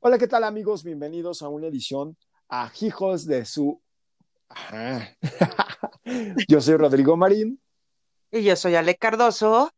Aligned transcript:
Hola, 0.00 0.18
¿qué 0.18 0.28
tal 0.28 0.44
amigos? 0.44 0.84
Bienvenidos 0.84 1.42
a 1.42 1.48
una 1.48 1.66
edición 1.66 2.16
a 2.48 2.70
Hijos 2.80 3.26
de 3.26 3.44
su... 3.44 3.82
Ajá. 4.48 5.16
yo 6.48 6.60
soy 6.60 6.76
Rodrigo 6.76 7.16
Marín. 7.16 7.60
Y 8.30 8.44
yo 8.44 8.54
soy 8.54 8.76
Ale 8.76 8.94
Cardoso. 8.94 9.70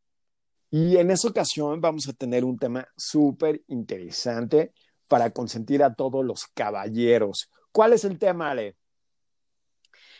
Y 0.71 0.98
en 0.98 1.11
esta 1.11 1.29
ocasión 1.29 1.80
vamos 1.80 2.08
a 2.08 2.12
tener 2.12 2.45
un 2.45 2.58
tema 2.58 2.87
súper 2.96 3.62
interesante 3.69 4.72
para 5.08 5.30
consentir 5.30 5.83
a 5.83 5.94
todos 5.94 6.22
los 6.24 6.46
caballeros. 6.49 7.51
¿Cuál 7.72 7.94
es 7.94 8.04
el 8.04 8.19
tema, 8.19 8.51
Ale? 8.51 8.76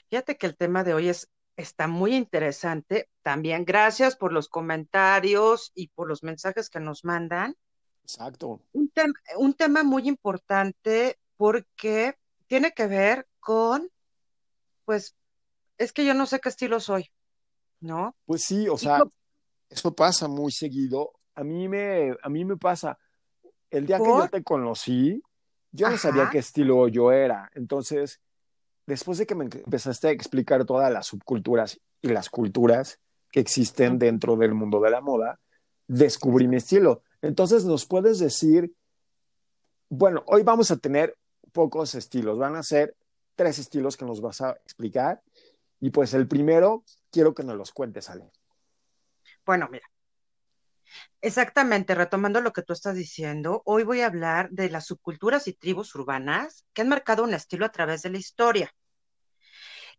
Fíjate 0.09 0.39
que 0.39 0.47
el 0.47 0.57
tema 0.57 0.85
de 0.85 0.95
hoy 0.95 1.09
es, 1.11 1.29
está 1.57 1.87
muy 1.87 2.15
interesante. 2.15 3.11
También 3.23 3.67
gracias 3.67 4.17
por 4.17 4.33
los 4.33 4.49
comentarios 4.49 5.71
y 5.75 5.89
por 5.89 6.09
los 6.09 6.23
mensajes 6.23 6.71
que 6.71 6.81
nos 6.81 7.05
mandan. 7.05 7.57
Exacto. 8.09 8.63
Un, 8.73 8.91
un 9.37 9.53
tema 9.53 9.83
muy 9.83 10.09
importante 10.09 11.19
porque 11.37 12.15
tiene 12.47 12.73
que 12.73 12.87
ver 12.87 13.29
con, 13.39 13.91
pues, 14.87 15.15
es 15.77 15.93
que 15.93 16.07
yo 16.07 16.15
no 16.15 16.25
sé 16.25 16.41
qué 16.41 16.49
estilo 16.49 16.81
soy, 16.81 17.11
¿no? 17.81 18.17
Pues 18.25 18.45
sí, 18.45 18.67
o 18.67 18.79
sea, 18.79 19.03
eso 19.69 19.95
pasa 19.95 20.27
muy 20.27 20.51
seguido. 20.51 21.13
A 21.35 21.45
mí 21.45 21.69
me, 21.69 22.17
a 22.23 22.29
mí 22.31 22.47
me 22.47 22.57
pasa, 22.57 22.99
el 23.71 23.85
día 23.85 23.99
que 23.99 24.05
yo 24.05 24.29
te 24.29 24.43
conocí, 24.43 25.23
yo 25.71 25.91
no 25.91 25.99
sabía 25.99 26.31
qué 26.31 26.39
estilo 26.39 26.89
yo 26.89 27.13
era. 27.13 27.51
Entonces, 27.55 28.21
después 28.87 29.19
de 29.19 29.27
que 29.27 29.35
me 29.35 29.45
empezaste 29.45 30.09
a 30.09 30.13
explicar 30.13 30.65
todas 30.65 30.91
las 30.91 31.07
subculturas 31.07 31.79
y 32.01 32.09
las 32.09 32.31
culturas 32.31 33.01
que 33.31 33.41
existen 33.41 33.99
dentro 33.99 34.37
del 34.37 34.55
mundo 34.55 34.81
de 34.81 34.91
la 34.91 35.03
moda, 35.03 35.39
descubrí 35.87 36.49
mi 36.49 36.57
estilo. 36.57 37.03
Entonces, 37.23 37.65
¿nos 37.65 37.87
puedes 37.87 38.19
decir, 38.19 38.73
bueno, 39.89 40.23
hoy 40.27 40.43
vamos 40.43 40.71
a 40.71 40.77
tener 40.77 41.17
pocos 41.53 41.95
estilos, 41.95 42.39
van 42.39 42.57
a 42.57 42.63
ser 42.63 42.97
tres 43.35 43.59
estilos 43.59 43.97
que 43.97 44.05
nos 44.05 44.21
vas 44.21 44.41
a 44.41 44.53
explicar. 44.65 45.23
Y 45.81 45.91
pues 45.91 46.13
el 46.15 46.27
primero, 46.27 46.85
quiero 47.11 47.35
que 47.35 47.45
nos 47.45 47.57
los 47.57 47.73
cuentes, 47.73 48.11
Ale. 48.11 48.31
Bueno, 49.47 49.69
mira, 49.71 49.87
exactamente, 51.21 51.95
retomando 51.95 52.41
lo 52.41 52.53
que 52.53 52.63
tú 52.63 52.73
estás 52.73 52.97
diciendo, 52.97 53.63
hoy 53.65 53.85
voy 53.85 54.01
a 54.01 54.07
hablar 54.07 54.51
de 54.51 54.69
las 54.71 54.87
subculturas 54.87 55.47
y 55.49 55.55
tribus 55.55 55.95
urbanas 55.95 56.65
que 56.73 56.83
han 56.83 56.89
marcado 56.89 57.25
un 57.25 57.33
estilo 57.33 57.65
a 57.65 57.73
través 57.73 58.03
de 58.03 58.11
la 58.11 58.19
historia. 58.19 58.71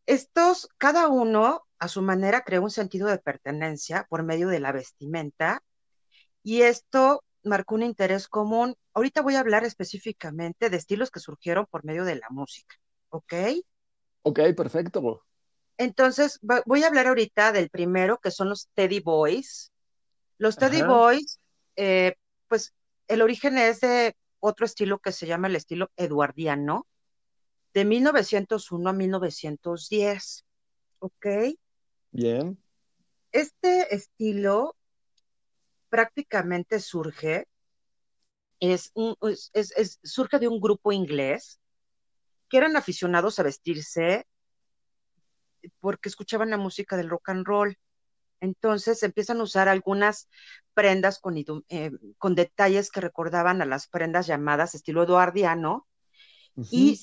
Estos, 0.05 0.69
cada 0.77 1.07
uno 1.07 1.65
a 1.79 1.87
su 1.87 2.01
manera, 2.01 2.43
creó 2.43 2.61
un 2.61 2.71
sentido 2.71 3.07
de 3.07 3.19
pertenencia 3.19 4.05
por 4.09 4.23
medio 4.23 4.49
de 4.49 4.59
la 4.59 4.73
vestimenta 4.73 5.63
y 6.43 6.61
esto 6.61 7.23
marcó 7.43 7.75
un 7.75 7.83
interés 7.83 8.27
común. 8.27 8.75
Ahorita 8.93 9.21
voy 9.21 9.35
a 9.35 9.39
hablar 9.39 9.63
específicamente 9.63 10.69
de 10.69 10.77
estilos 10.77 11.11
que 11.11 11.19
surgieron 11.19 11.65
por 11.65 11.85
medio 11.85 12.05
de 12.05 12.15
la 12.15 12.27
música, 12.29 12.75
¿ok? 13.09 13.33
Ok, 14.23 14.39
perfecto. 14.55 15.23
Entonces, 15.77 16.39
voy 16.41 16.83
a 16.83 16.87
hablar 16.87 17.07
ahorita 17.07 17.53
del 17.53 17.69
primero, 17.69 18.19
que 18.19 18.31
son 18.31 18.49
los 18.49 18.67
Teddy 18.73 18.99
Boys. 18.99 19.71
Los 20.37 20.57
Teddy 20.57 20.81
Boys, 20.81 21.39
eh, 21.77 22.15
pues 22.47 22.73
el 23.07 23.21
origen 23.21 23.57
es 23.57 23.79
de 23.79 24.15
otro 24.39 24.65
estilo 24.65 24.99
que 24.99 25.11
se 25.11 25.25
llama 25.25 25.47
el 25.47 25.55
estilo 25.55 25.89
eduardiano, 25.95 26.85
de 27.73 27.85
1901 27.85 28.89
a 28.89 28.93
1910. 28.93 30.45
¿Ok? 30.99 31.27
Bien. 32.11 32.61
Este 33.31 33.93
estilo 33.95 34.75
prácticamente 35.89 36.79
surge, 36.79 37.47
es, 38.59 38.91
es, 39.53 39.99
surge 40.03 40.39
de 40.39 40.47
un 40.47 40.59
grupo 40.59 40.91
inglés 40.91 41.59
que 42.49 42.57
eran 42.57 42.75
aficionados 42.75 43.39
a 43.39 43.43
vestirse 43.43 44.27
porque 45.79 46.09
escuchaban 46.09 46.49
la 46.49 46.57
música 46.57 46.97
del 46.97 47.09
rock 47.09 47.29
and 47.29 47.45
roll. 47.45 47.77
Entonces 48.41 49.03
empiezan 49.03 49.39
a 49.39 49.43
usar 49.43 49.67
algunas 49.67 50.29
prendas 50.73 51.19
con, 51.19 51.37
eh, 51.37 51.91
con 52.17 52.35
detalles 52.35 52.89
que 52.89 53.01
recordaban 53.01 53.61
a 53.61 53.65
las 53.65 53.87
prendas 53.87 54.27
llamadas 54.27 54.75
estilo 54.75 55.03
eduardiano. 55.03 55.85
y, 56.71 56.99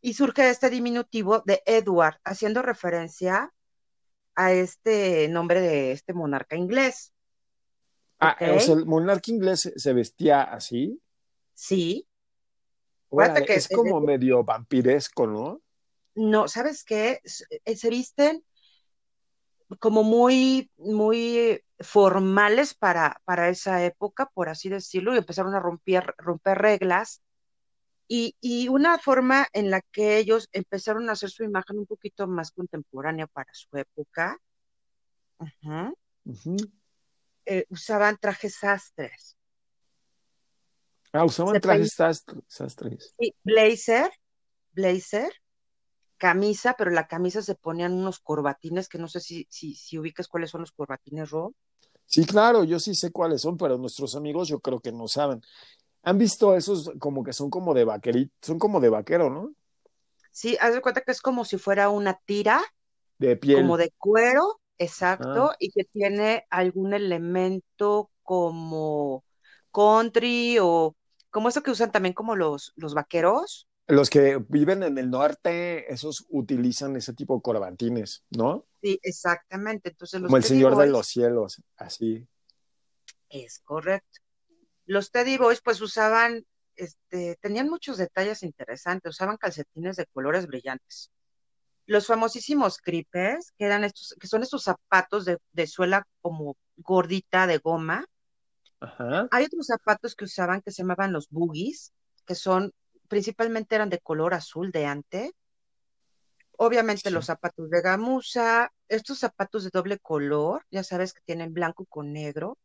y, 0.00 0.14
surge 0.14 0.48
este 0.48 0.70
diminutivo 0.70 1.40
de 1.40 1.62
Edward, 1.66 2.20
haciendo 2.24 2.62
referencia 2.62 3.52
a 4.34 4.52
este 4.52 5.28
nombre 5.28 5.60
de 5.60 5.92
este 5.92 6.14
monarca 6.14 6.56
inglés. 6.56 7.13
Ah, 8.24 8.36
o 8.56 8.60
sea, 8.60 8.74
el 8.74 8.86
monarca 8.86 9.30
inglés 9.30 9.72
se 9.74 9.92
vestía 9.92 10.42
así. 10.42 11.00
Sí. 11.54 12.06
que 13.46 13.54
es 13.54 13.68
como 13.68 14.00
medio 14.00 14.42
vampiresco, 14.44 15.26
¿no? 15.26 15.60
No, 16.14 16.48
¿sabes 16.48 16.84
qué? 16.84 17.20
Eh, 17.64 17.76
se 17.76 17.90
visten 17.90 18.44
como 19.80 20.04
muy, 20.04 20.70
muy 20.76 21.62
formales 21.80 22.74
para, 22.74 23.20
para 23.24 23.48
esa 23.48 23.84
época, 23.84 24.30
por 24.32 24.48
así 24.48 24.68
decirlo, 24.68 25.14
y 25.14 25.18
empezaron 25.18 25.54
a 25.54 25.60
romper, 25.60 26.14
romper 26.18 26.58
reglas. 26.58 27.22
Y, 28.06 28.36
y, 28.40 28.68
una 28.68 28.98
forma 28.98 29.46
en 29.54 29.70
la 29.70 29.80
que 29.80 30.18
ellos 30.18 30.48
empezaron 30.52 31.08
a 31.08 31.12
hacer 31.12 31.30
su 31.30 31.42
imagen 31.42 31.78
un 31.78 31.86
poquito 31.86 32.26
más 32.26 32.52
contemporánea 32.52 33.26
para 33.26 33.48
su 33.54 33.74
época. 33.78 34.38
Ajá. 35.38 35.92
Eh, 37.46 37.66
usaban 37.68 38.16
trajes 38.18 38.56
sastres. 38.56 39.36
Ah, 41.12 41.24
usaban 41.24 41.60
trajes 41.60 41.94
sastres. 41.94 43.14
Sí, 43.18 43.34
blazer, 43.44 44.10
blazer, 44.72 45.32
camisa, 46.16 46.74
pero 46.76 46.90
la 46.90 47.06
camisa 47.06 47.42
se 47.42 47.54
ponían 47.54 47.92
unos 47.92 48.18
corbatines 48.18 48.88
que 48.88 48.98
no 48.98 49.08
sé 49.08 49.20
si, 49.20 49.46
si, 49.50 49.74
si 49.74 49.98
ubicas 49.98 50.26
cuáles 50.26 50.50
son 50.50 50.62
los 50.62 50.72
corbatines, 50.72 51.30
Rob. 51.30 51.54
Sí, 52.06 52.24
claro, 52.26 52.64
yo 52.64 52.78
sí 52.78 52.94
sé 52.94 53.12
cuáles 53.12 53.42
son, 53.42 53.56
pero 53.56 53.78
nuestros 53.78 54.14
amigos 54.14 54.48
yo 54.48 54.60
creo 54.60 54.80
que 54.80 54.92
no 54.92 55.08
saben. 55.08 55.40
¿Han 56.02 56.18
visto 56.18 56.54
esos 56.54 56.90
como 56.98 57.24
que 57.24 57.32
son 57.32 57.50
como 57.50 57.74
de 57.74 57.84
vaquerito, 57.84 58.32
son 58.42 58.58
como 58.58 58.80
de 58.80 58.90
vaquero, 58.90 59.30
¿no? 59.30 59.54
Sí, 60.30 60.56
haz 60.60 60.74
de 60.74 60.80
cuenta 60.80 61.00
que 61.00 61.12
es 61.12 61.20
como 61.20 61.44
si 61.44 61.58
fuera 61.58 61.88
una 61.88 62.14
tira 62.26 62.62
de 63.18 63.36
piel. 63.36 63.62
Como 63.62 63.76
de 63.76 63.92
cuero, 63.96 64.60
Exacto, 64.78 65.50
ah. 65.50 65.56
y 65.58 65.70
que 65.70 65.84
tiene 65.84 66.46
algún 66.50 66.94
elemento 66.94 68.10
como 68.22 69.24
country 69.72 70.58
o 70.60 70.96
como 71.30 71.48
eso 71.48 71.62
que 71.62 71.70
usan 71.70 71.92
también 71.92 72.14
como 72.14 72.36
los, 72.36 72.72
los 72.76 72.94
vaqueros. 72.94 73.68
Los 73.86 74.08
que 74.08 74.42
viven 74.48 74.82
en 74.82 74.96
el 74.98 75.10
norte, 75.10 75.92
esos 75.92 76.26
utilizan 76.30 76.96
ese 76.96 77.12
tipo 77.12 77.36
de 77.36 77.42
corbatines, 77.42 78.24
¿no? 78.30 78.66
Sí, 78.82 78.98
exactamente. 79.02 79.90
Entonces, 79.90 80.22
como 80.22 80.36
el 80.36 80.44
Señor 80.44 80.76
de 80.76 80.86
los 80.86 81.06
Cielos, 81.06 81.62
así. 81.76 82.26
Es 83.28 83.58
correcto. 83.60 84.20
Los 84.86 85.10
Teddy 85.10 85.36
Boys, 85.36 85.60
pues 85.60 85.80
usaban, 85.80 86.46
este, 86.76 87.36
tenían 87.40 87.68
muchos 87.68 87.98
detalles 87.98 88.42
interesantes, 88.42 89.10
usaban 89.10 89.36
calcetines 89.36 89.96
de 89.96 90.06
colores 90.06 90.46
brillantes 90.46 91.10
los 91.86 92.06
famosísimos 92.06 92.78
cripes, 92.78 93.52
que 93.56 93.66
eran 93.66 93.84
estos, 93.84 94.14
que 94.18 94.26
son 94.26 94.42
estos 94.42 94.64
zapatos 94.64 95.24
de, 95.24 95.66
suela 95.66 96.06
como 96.20 96.56
gordita 96.76 97.46
de 97.46 97.58
goma. 97.58 98.06
Hay 99.30 99.44
otros 99.44 99.66
zapatos 99.66 100.14
que 100.14 100.24
usaban 100.24 100.60
que 100.60 100.70
se 100.70 100.82
llamaban 100.82 101.12
los 101.12 101.28
boogies, 101.30 101.92
que 102.26 102.34
son, 102.34 102.72
principalmente 103.08 103.74
eran 103.74 103.88
de 103.88 103.98
color 103.98 104.34
azul 104.34 104.70
de 104.72 104.86
ante. 104.86 105.32
Obviamente 106.56 107.10
los 107.10 107.26
zapatos 107.26 107.70
de 107.70 107.80
gamuza, 107.80 108.70
estos 108.88 109.18
zapatos 109.18 109.64
de 109.64 109.70
doble 109.72 109.98
color, 109.98 110.64
ya 110.70 110.84
sabes 110.84 111.12
que 111.12 111.22
tienen 111.24 111.52
blanco 111.52 111.86
con 111.86 112.12
negro. 112.12 112.58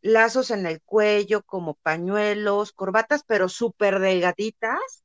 Lazos 0.00 0.50
en 0.50 0.66
el 0.66 0.80
cuello 0.82 1.42
como 1.42 1.74
pañuelos, 1.74 2.72
corbatas 2.72 3.22
pero 3.26 3.48
súper 3.48 3.98
delgaditas 3.98 5.04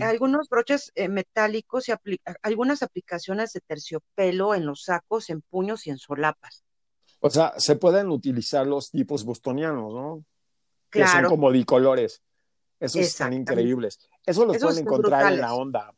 algunos 0.00 0.48
broches 0.48 0.92
eh, 0.94 1.08
metálicos 1.08 1.88
y 1.88 1.92
algunas 2.42 2.82
aplicaciones 2.82 3.52
de 3.52 3.60
terciopelo 3.60 4.54
en 4.54 4.66
los 4.66 4.84
sacos, 4.84 5.30
en 5.30 5.40
puños 5.42 5.86
y 5.86 5.90
en 5.90 5.98
solapas. 5.98 6.64
O 7.20 7.30
sea, 7.30 7.54
se 7.58 7.76
pueden 7.76 8.10
utilizar 8.10 8.66
los 8.66 8.90
tipos 8.90 9.24
bostonianos, 9.24 9.92
¿no? 9.92 10.24
Que 10.90 11.06
son 11.06 11.24
como 11.24 11.50
bicolores. 11.50 12.22
Esos 12.80 13.02
están 13.02 13.32
increíbles. 13.32 13.98
Eso 14.24 14.44
los 14.44 14.58
pueden 14.58 14.78
encontrar 14.78 15.32
en 15.32 15.40
la 15.40 15.54
onda. 15.54 15.92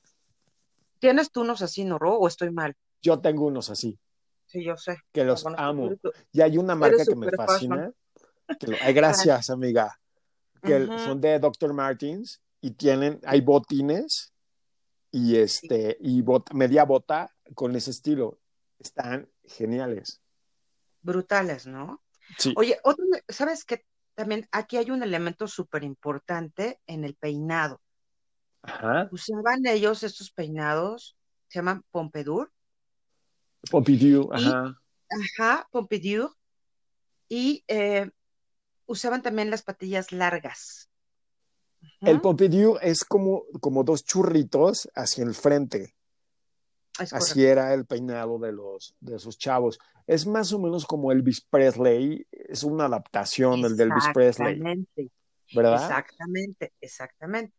¿Tienes 0.99 1.31
tú 1.31 1.43
unos 1.43 1.62
así, 1.62 1.85
no, 1.85 1.97
¿O 1.97 2.27
estoy 2.27 2.50
mal? 2.50 2.75
Yo 3.03 3.21
tengo 3.21 3.47
unos 3.47 3.71
así. 3.71 3.99
Sí, 4.47 4.65
yo 4.65 4.77
sé. 4.77 4.99
Que 5.12 5.25
los 5.25 5.47
amo. 5.47 5.91
Y 6.32 6.41
hay 6.41 6.59
una 6.59 6.75
marca 6.75 7.05
que 7.05 7.15
me 7.15 7.31
fascina. 7.31 7.93
ay, 8.82 8.93
gracias, 8.93 9.49
amiga. 9.50 9.99
Que 10.62 10.87
son 10.87 11.21
de 11.21 11.38
Dr. 11.38 11.73
Martins 11.73 12.41
y 12.60 12.72
tienen, 12.72 13.20
hay 13.24 13.40
botines 13.40 14.32
y 15.10 15.36
este, 15.36 15.96
y 16.00 16.22
media 16.52 16.84
bota 16.84 17.34
con 17.54 17.74
ese 17.76 17.90
estilo. 17.90 18.38
Están 18.78 19.28
geniales. 19.44 20.20
Brutales, 21.02 21.66
¿no? 21.66 22.02
Sí. 22.38 22.54
Oye, 22.56 22.78
otro, 22.84 23.04
¿sabes 23.28 23.64
qué 23.64 23.84
también 24.20 24.46
aquí 24.52 24.76
hay 24.76 24.90
un 24.90 25.02
elemento 25.02 25.48
súper 25.48 25.82
importante 25.82 26.78
en 26.86 27.04
el 27.04 27.14
peinado. 27.14 27.80
Ajá. 28.60 29.08
Usaban 29.12 29.64
ellos 29.64 30.02
estos 30.02 30.30
peinados, 30.30 31.16
se 31.48 31.58
llaman 31.58 31.82
Pompadour. 31.90 32.52
Pompidou, 33.70 34.30
ajá. 34.30 34.76
ajá, 35.08 35.68
Pompidou. 35.70 36.34
Y 37.30 37.64
eh, 37.66 38.10
usaban 38.84 39.22
también 39.22 39.50
las 39.50 39.62
patillas 39.62 40.12
largas. 40.12 40.90
El 42.00 42.21
Pompidou 42.21 42.79
es 42.81 43.05
como, 43.05 43.44
como 43.61 43.85
dos 43.85 44.05
churritos 44.05 44.88
hacia 44.94 45.25
el 45.25 45.35
frente. 45.35 45.94
Así 46.99 47.44
era 47.44 47.73
el 47.73 47.87
peinado 47.87 48.38
de 48.38 48.53
los 48.53 48.94
de 49.00 49.17
esos 49.17 49.38
chavos. 49.38 49.79
Es 50.06 50.27
más 50.27 50.53
o 50.53 50.59
menos 50.59 50.85
como 50.85 51.12
Elvis 51.12 51.41
Presley, 51.41 52.27
es 52.31 52.65
una 52.65 52.87
adaptación 52.87 53.62
del 53.62 53.77
de 53.77 53.85
Elvis 53.85 54.09
Presley. 54.12 54.87
¿Verdad? 55.55 55.82
Exactamente, 55.82 56.73
exactamente. 56.81 57.55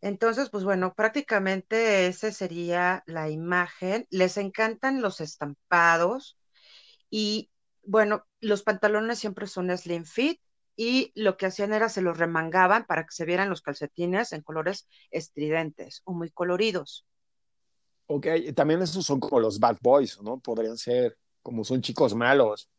Entonces, 0.00 0.48
pues 0.50 0.64
bueno, 0.64 0.94
prácticamente 0.94 2.06
esa 2.06 2.32
sería 2.32 3.02
la 3.06 3.28
imagen. 3.28 4.06
Les 4.10 4.36
encantan 4.36 5.02
los 5.02 5.20
estampados 5.20 6.38
y 7.10 7.50
bueno, 7.82 8.26
los 8.40 8.62
pantalones 8.62 9.18
siempre 9.18 9.46
son 9.46 9.76
slim 9.76 10.04
fit 10.04 10.40
y 10.82 11.12
lo 11.14 11.36
que 11.36 11.44
hacían 11.44 11.74
era 11.74 11.90
se 11.90 12.00
los 12.00 12.16
remangaban 12.16 12.86
para 12.86 13.04
que 13.04 13.12
se 13.12 13.26
vieran 13.26 13.50
los 13.50 13.60
calcetines 13.60 14.32
en 14.32 14.40
colores 14.40 14.88
estridentes 15.10 16.00
o 16.04 16.14
muy 16.14 16.30
coloridos. 16.30 17.04
Ok, 18.06 18.26
también 18.56 18.80
esos 18.80 19.04
son 19.04 19.20
como 19.20 19.40
los 19.40 19.60
bad 19.60 19.76
boys, 19.82 20.18
¿no? 20.22 20.40
Podrían 20.40 20.78
ser 20.78 21.18
como 21.42 21.64
son 21.64 21.82
chicos 21.82 22.14
malos. 22.14 22.70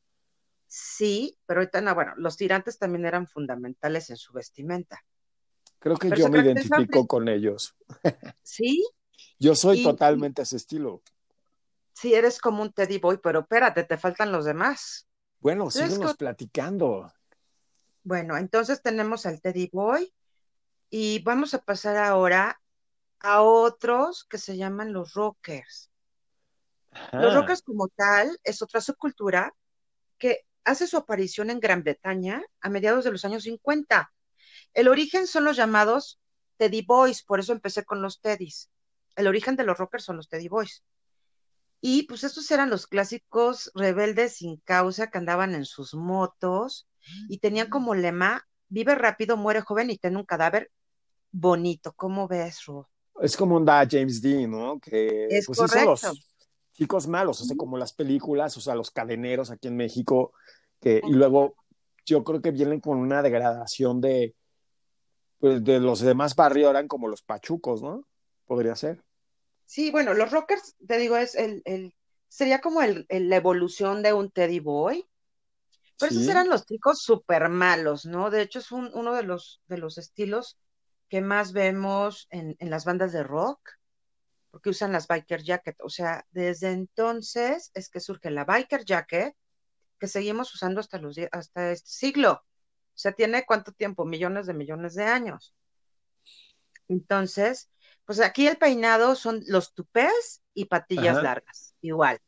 Sí, 0.66 1.38
pero 1.46 1.60
ahorita 1.60 1.80
no, 1.82 1.94
bueno, 1.94 2.14
los 2.18 2.38
tirantes 2.38 2.80
también 2.80 3.06
eran 3.06 3.28
fundamentales 3.28 4.10
en 4.10 4.18
su 4.18 4.34
vestimenta. 4.34 5.06
Creo 5.78 5.96
que 5.96 6.10
yo 6.10 6.28
me 6.28 6.40
identifico 6.40 7.06
con 7.06 7.30
ellos. 7.30 7.76
¿Sí? 8.42 8.84
yo 9.38 9.54
soy 9.54 9.84
totalmente 9.84 10.42
ese 10.42 10.58
estilo. 10.58 11.04
Sí, 11.94 12.16
eres 12.16 12.40
como 12.40 12.64
un 12.64 12.74
Teddy 12.74 12.98
Boy, 12.98 13.20
pero 13.22 13.42
espérate, 13.42 13.84
te 13.84 13.98
faltan 14.00 14.32
los 14.32 14.46
demás. 14.46 15.08
Bueno, 15.40 15.70
síguenos 15.70 16.18
platicando. 16.18 17.12
Bueno, 18.04 18.38
entonces 18.38 18.82
tenemos 18.82 19.26
al 19.26 19.42
Teddy 19.42 19.70
Boy 19.72 20.14
y 20.90 21.22
vamos 21.24 21.54
a 21.54 21.62
pasar 21.62 21.98
ahora 21.98 22.60
a 23.20 23.42
otros 23.42 24.26
que 24.26 24.38
se 24.38 24.58
llaman 24.58 24.94
los 24.94 25.14
rockers. 25.14 25.92
Los 27.14 27.34
rockers 27.34 27.62
como 27.62 27.88
tal 27.88 28.38
es 28.44 28.62
otra 28.62 28.82
subcultura 28.82 29.54
que 30.18 30.46
hace 30.66 30.88
su 30.88 30.98
aparición 30.98 31.50
en 31.50 31.60
Gran 31.60 31.84
Bretaña 31.84 32.44
a 32.60 32.70
mediados 32.70 33.06
de 33.06 33.12
los 33.12 33.24
años 33.24 33.44
50. 33.44 34.12
El 34.74 34.88
origen 34.88 35.28
son 35.28 35.46
los 35.46 35.56
llamados 35.56 36.20
Teddy 36.58 36.82
Boys, 36.82 37.24
por 37.24 37.40
eso 37.40 37.54
empecé 37.54 37.86
con 37.86 38.02
los 38.02 38.20
Teddys. 38.20 38.70
El 39.16 39.28
origen 39.28 39.56
de 39.56 39.64
los 39.64 39.78
rockers 39.78 40.04
son 40.04 40.18
los 40.18 40.28
Teddy 40.28 40.50
Boys. 40.50 40.84
Y 41.80 42.04
pues 42.04 42.24
estos 42.24 42.50
eran 42.52 42.70
los 42.70 42.88
clásicos 42.88 43.72
rebeldes 43.74 44.38
sin 44.38 44.58
causa 44.58 45.10
que 45.10 45.18
andaban 45.18 45.56
en 45.56 45.66
sus 45.66 45.94
motos 45.94 46.88
y 47.30 47.40
tenían 47.40 47.70
como 47.70 47.96
lema, 47.96 48.48
vive 48.70 48.96
rápido, 48.96 49.38
muere 49.38 49.62
joven 49.62 49.90
y 49.90 49.98
ten 49.98 50.18
un 50.18 50.26
cadáver 50.26 50.72
bonito. 51.32 51.94
¿Cómo 51.94 52.28
ves, 52.28 52.66
Ru? 52.66 52.86
Es 53.22 53.36
como 53.38 53.58
un 53.58 53.66
da 53.66 53.88
James 53.90 54.22
Dean, 54.22 54.50
¿no? 54.52 54.80
Que 54.80 55.28
es 55.30 55.46
pues, 55.46 55.60
correcto. 55.60 55.92
los 55.92 56.36
chicos 56.74 57.08
malos, 57.08 57.42
o 57.42 57.46
sea, 57.46 57.56
como 57.58 57.78
las 57.78 57.94
películas, 57.94 58.56
o 58.58 58.62
sea, 58.62 58.76
los 58.76 58.92
cadeneros 58.92 59.52
aquí 59.52 59.68
en 59.68 59.78
México, 59.78 60.34
que, 60.80 61.02
y 61.04 61.12
luego 61.12 61.56
yo 62.06 62.24
creo 62.24 62.42
que 62.42 62.52
vienen 62.52 62.80
con 62.80 62.98
una 62.98 63.22
degradación 63.22 64.02
de, 64.02 64.36
pues, 65.40 65.64
de 65.64 65.80
los 65.80 66.00
demás 66.00 66.36
barrios, 66.36 66.70
eran 66.70 66.88
como 66.88 67.08
los 67.08 67.22
pachucos, 67.22 67.82
¿no? 67.82 68.06
Podría 68.46 68.76
ser. 68.76 69.04
Sí, 69.66 69.92
bueno, 69.92 70.14
los 70.14 70.32
rockers, 70.32 70.76
te 70.86 70.98
digo, 70.98 71.18
es 71.18 71.36
el, 71.36 71.62
el 71.66 71.94
sería 72.28 72.62
como 72.62 72.82
el, 72.82 73.06
la 73.10 73.36
evolución 73.36 74.02
de 74.02 74.14
un 74.14 74.32
Teddy 74.32 74.60
Boy, 74.60 75.06
pero 76.02 76.12
esos 76.14 76.28
eran 76.28 76.50
los 76.50 76.66
chicos 76.66 77.04
súper 77.04 77.48
malos, 77.50 78.06
¿no? 78.06 78.32
De 78.32 78.42
hecho, 78.42 78.60
es 78.60 78.72
uno 78.72 79.14
de 79.14 79.24
los, 79.24 79.62
de 79.68 79.78
los 79.78 79.98
estilos 80.00 80.58
que 81.10 81.22
más 81.22 81.54
vemos 81.54 82.28
en, 82.32 82.56
en, 82.60 82.70
las 82.72 82.86
bandas 82.86 83.12
de 83.12 83.22
rock, 83.22 83.60
porque 84.50 84.72
usan 84.72 84.92
las 84.92 85.08
biker 85.08 85.44
jacket. 85.44 85.76
O 85.82 85.90
sea, 85.90 86.26
desde 86.32 86.72
entonces 86.72 87.70
es 87.76 87.90
que 87.90 88.00
surge 88.00 88.32
la 88.32 88.46
biker 88.46 88.84
jacket, 88.84 89.36
que 90.00 90.08
seguimos 90.08 90.52
usando 90.56 90.80
hasta, 90.80 90.98
los, 90.98 91.16
hasta 91.32 91.72
este 91.72 91.90
siglo. 91.90 92.34
O 92.34 92.98
sea, 92.98 93.12
tiene 93.12 93.46
cuánto 93.46 93.72
tiempo, 93.72 94.04
millones 94.04 94.48
de 94.48 94.56
millones 94.56 94.96
de 94.96 95.04
años. 95.04 95.54
Entonces, 96.88 97.70
pues 98.06 98.20
aquí 98.20 98.48
el 98.48 98.58
peinado 98.58 99.16
son 99.16 99.44
los 99.48 99.74
tupés 99.74 100.42
y 100.56 100.66
patillas 100.66 101.22
largas, 101.22 101.76
igual. 101.82 102.20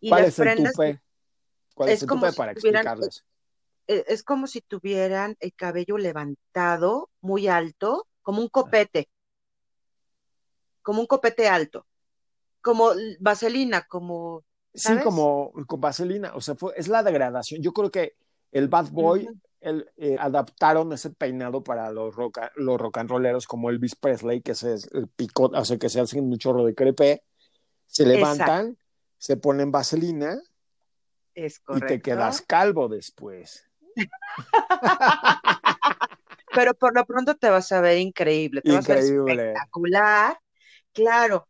Y 0.00 0.08
¿Cuál 0.08 0.24
es 0.24 0.38
el 0.40 0.56
tupé? 0.56 1.00
¿Cuál 1.76 1.90
es, 1.90 2.06
como 2.06 2.32
para 2.32 2.52
explicarles? 2.52 3.22
E, 3.86 4.02
es 4.08 4.22
como 4.22 4.46
si 4.46 4.62
tuvieran 4.62 5.36
el 5.40 5.52
cabello 5.52 5.98
levantado, 5.98 7.10
muy 7.20 7.48
alto, 7.48 8.08
como 8.22 8.40
un 8.40 8.48
copete, 8.48 9.10
como 10.80 11.02
un 11.02 11.06
copete 11.06 11.48
alto, 11.48 11.86
como 12.62 12.92
vaselina, 13.20 13.82
como... 13.82 14.42
Sí, 14.72 14.94
como 15.04 15.52
con 15.66 15.78
vaselina, 15.82 16.34
o 16.34 16.40
sea, 16.40 16.54
fue, 16.54 16.72
es 16.76 16.88
la 16.88 17.02
degradación. 17.02 17.62
Yo 17.62 17.74
creo 17.74 17.90
que 17.90 18.16
el 18.52 18.68
Bad 18.68 18.90
Boy 18.90 19.28
el, 19.60 19.90
eh, 19.98 20.16
adaptaron 20.18 20.94
ese 20.94 21.10
peinado 21.10 21.62
para 21.62 21.90
los 21.90 22.14
rock, 22.14 22.40
los 22.56 22.80
rock 22.80 22.98
and 22.98 23.10
rolleros 23.10 23.46
como 23.46 23.68
Elvis 23.68 23.96
Presley, 23.96 24.40
que 24.40 24.54
se 24.54 24.76
el 24.92 25.08
picot, 25.08 25.54
o 25.54 25.64
sea, 25.66 25.76
que 25.76 25.90
se 25.90 26.00
hacen 26.00 26.24
un 26.24 26.38
chorro 26.38 26.64
de 26.64 26.74
crepe, 26.74 27.22
se 27.86 28.06
levantan, 28.06 28.78
se 29.18 29.36
ponen 29.36 29.70
vaselina 29.70 30.40
es 31.36 31.62
y 31.68 31.80
te 31.80 32.00
quedas 32.00 32.40
calvo 32.40 32.88
después. 32.88 33.68
Pero 36.54 36.74
por 36.74 36.94
lo 36.94 37.06
pronto 37.06 37.36
te 37.36 37.50
vas 37.50 37.70
a 37.70 37.80
ver 37.80 37.98
increíble, 37.98 38.62
te 38.62 38.72
vas 38.72 38.90
a 38.90 38.94
ver 38.94 39.04
espectacular, 39.04 40.40
claro. 40.92 41.48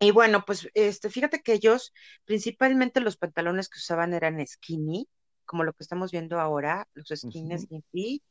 Y 0.00 0.12
bueno, 0.12 0.44
pues 0.46 0.68
este, 0.74 1.10
fíjate 1.10 1.42
que 1.42 1.52
ellos, 1.52 1.92
principalmente 2.24 3.00
los 3.00 3.16
pantalones 3.16 3.68
que 3.68 3.78
usaban 3.78 4.14
eran 4.14 4.44
skinny, 4.46 5.08
como 5.44 5.64
lo 5.64 5.72
que 5.72 5.82
estamos 5.82 6.12
viendo 6.12 6.38
ahora, 6.38 6.86
los 6.94 7.08
skinny 7.08 7.58
skinny 7.58 8.22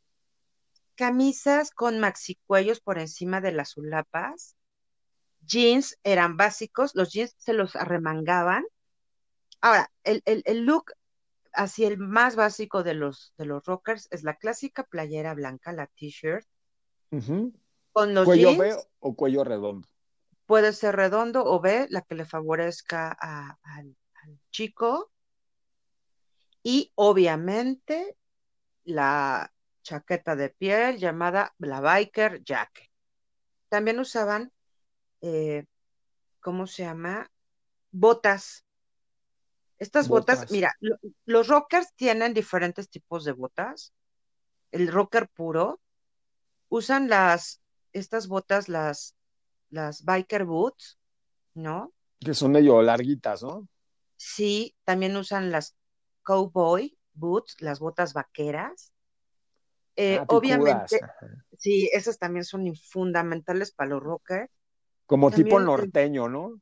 camisas 0.96 1.72
con 1.72 2.00
maxicuellos 2.00 2.80
por 2.82 3.00
encima 3.00 3.40
de 3.40 3.52
las 3.52 3.70
sulapas, 3.70 4.56
jeans 5.42 6.00
eran 6.04 6.38
básicos, 6.38 6.96
los 6.96 7.12
jeans 7.12 7.36
se 7.38 7.54
los 7.54 7.76
arremangaban. 7.76 8.66
Ahora, 9.62 9.92
el, 10.04 10.22
el, 10.26 10.44
el 10.46 10.66
look 10.66 10.94
así 11.58 11.84
el 11.84 11.98
más 11.98 12.36
básico 12.36 12.84
de 12.84 12.94
los, 12.94 13.34
de 13.38 13.46
los 13.46 13.66
rockers 13.66 14.08
es 14.12 14.24
la 14.24 14.36
clásica 14.36 14.84
playera 14.84 15.34
blanca, 15.34 15.74
la 15.74 15.88
t-shirt. 15.88 16.46
Con 17.92 18.14
los 18.14 18.26
¿Cuello 18.26 18.56
B 18.56 18.76
o 19.00 19.16
cuello 19.16 19.44
redondo? 19.44 19.88
Puede 20.46 20.72
ser 20.72 20.96
redondo 20.96 21.44
o 21.44 21.60
B, 21.60 21.88
la 21.90 22.02
que 22.02 22.16
le 22.16 22.26
favorezca 22.26 23.12
al, 23.12 23.98
chico. 24.52 25.12
Y 26.64 26.92
obviamente 26.96 28.18
la 28.84 29.52
chaqueta 29.84 30.36
de 30.36 30.50
piel 30.50 30.98
llamada 30.98 31.54
la 31.58 31.82
biker 31.82 32.44
jacket. 32.44 32.90
También 33.70 34.00
usaban, 34.00 34.52
eh, 35.22 35.66
¿cómo 36.40 36.68
se 36.68 36.84
llama? 36.84 37.32
Botas 37.92 38.67
estas 39.80 40.08
botas, 40.08 40.52
mira, 40.52 40.74
los 41.26 41.48
rockers 41.48 41.94
tienen 41.96 42.34
diferentes 42.34 42.90
tipos 42.90 43.24
de 43.26 43.34
botas. 43.34 43.94
El 44.72 44.92
rocker 44.92 45.30
puro 45.30 45.80
usan 46.70 47.10
las, 47.10 47.62
estas 47.94 48.28
botas, 48.28 48.70
las, 48.70 49.16
las 49.70 50.04
biker 50.04 50.46
boots, 50.46 51.00
¿no? 51.54 51.94
Que 52.20 52.34
son 52.34 52.52
medio 52.52 52.82
larguitas, 52.82 53.44
¿no? 53.44 53.68
Sí, 54.16 54.76
también 54.84 55.16
usan 55.16 55.52
las 55.52 55.76
cowboy 56.24 56.98
boots, 57.14 57.62
las 57.62 57.80
botas 57.80 58.14
vaqueras. 58.14 58.92
Eh, 59.96 60.18
ah, 60.20 60.26
obviamente, 60.28 61.00
sí, 61.58 61.90
esas 61.94 62.18
también 62.18 62.44
son 62.44 62.76
fundamentales 62.76 63.72
para 63.72 63.92
los 63.92 64.04
rockers. 64.04 64.52
Como 65.06 65.32
tipo 65.32 65.60
norteño, 65.60 66.28
¿no? 66.28 66.60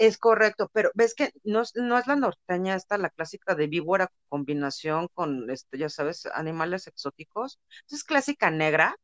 Es 0.00 0.16
correcto, 0.16 0.70
pero 0.72 0.90
ves 0.94 1.14
que 1.14 1.30
no, 1.44 1.62
no 1.74 1.98
es 1.98 2.06
la 2.06 2.16
norteña 2.16 2.74
esta, 2.74 2.96
la 2.96 3.10
clásica 3.10 3.54
de 3.54 3.66
víbora 3.66 4.10
combinación 4.30 5.08
con, 5.12 5.50
este, 5.50 5.76
ya 5.76 5.90
sabes, 5.90 6.24
animales 6.24 6.86
exóticos. 6.86 7.60
Es 7.90 8.02
clásica 8.02 8.50
negra, 8.50 8.96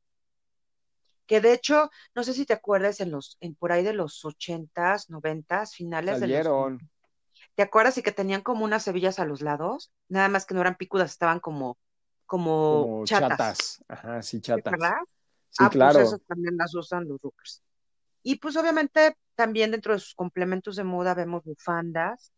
que 1.27 1.43
de 1.43 1.53
hecho, 1.53 1.91
no 2.15 2.25
sé 2.25 2.33
si 2.33 2.47
te 2.47 2.55
acuerdas 2.55 3.01
en 3.01 3.11
los, 3.11 3.37
en 3.41 3.55
por 3.55 3.73
ahí 3.73 3.85
de 3.85 3.93
los 3.93 4.25
ochentas, 4.25 5.11
noventas, 5.11 5.75
finales 5.75 6.19
de 6.19 6.29
los... 6.29 6.81
¿Te 7.55 7.63
acuerdas 7.63 7.99
y 7.99 8.03
que 8.03 8.13
tenían 8.13 8.41
como 8.41 8.65
unas 8.65 8.89
hebillas 8.89 9.19
a 9.19 9.27
los 9.27 9.43
lados? 9.43 9.93
Nada 10.09 10.31
más 10.31 10.47
que 10.47 10.55
no 10.55 10.63
eran 10.63 10.77
picudas, 10.77 11.11
estaban 11.11 11.41
como 11.41 11.77
como, 12.25 13.05
chatas. 13.05 13.85
Ajá, 13.87 14.23
sí, 14.23 14.41
chatas. 14.41 14.73
¿Verdad? 14.73 14.97
Sí, 15.51 15.63
ah, 15.63 15.69
claro. 15.69 15.99
pues 15.99 16.09
esas 16.09 16.23
también 16.27 16.57
las 16.57 16.75
usan 16.75 17.07
los 17.07 17.21
rockers. 17.21 17.63
Y 18.29 18.41
pues 18.41 18.57
obviamente 18.57 19.17
también 19.37 19.71
dentro 19.71 19.93
de 19.93 20.01
sus 20.01 20.17
complementos 20.17 20.75
de 20.75 20.83
moda 20.83 21.15
vemos 21.15 21.45
bufandas. 21.45 22.33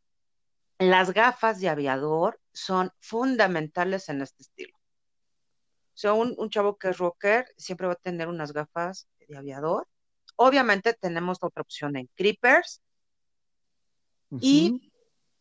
Las 0.78 1.14
gafas 1.14 1.60
de 1.60 1.70
aviador 1.70 2.38
son 2.52 2.90
fundamentales 3.00 4.10
en 4.10 4.20
este 4.20 4.42
estilo. 4.42 4.76
O 4.76 5.94
sea, 5.94 6.12
un, 6.12 6.34
un 6.36 6.50
chavo 6.50 6.76
que 6.76 6.90
es 6.90 6.98
rocker 6.98 7.46
siempre 7.56 7.86
va 7.86 7.94
a 7.94 7.96
tener 7.96 8.28
unas 8.28 8.52
gafas 8.52 9.08
de 9.26 9.38
aviador. 9.38 9.88
Obviamente 10.36 10.92
tenemos 10.92 11.38
otra 11.40 11.62
opción 11.62 11.96
en 11.96 12.06
creepers 12.14 12.82
y 14.42 14.92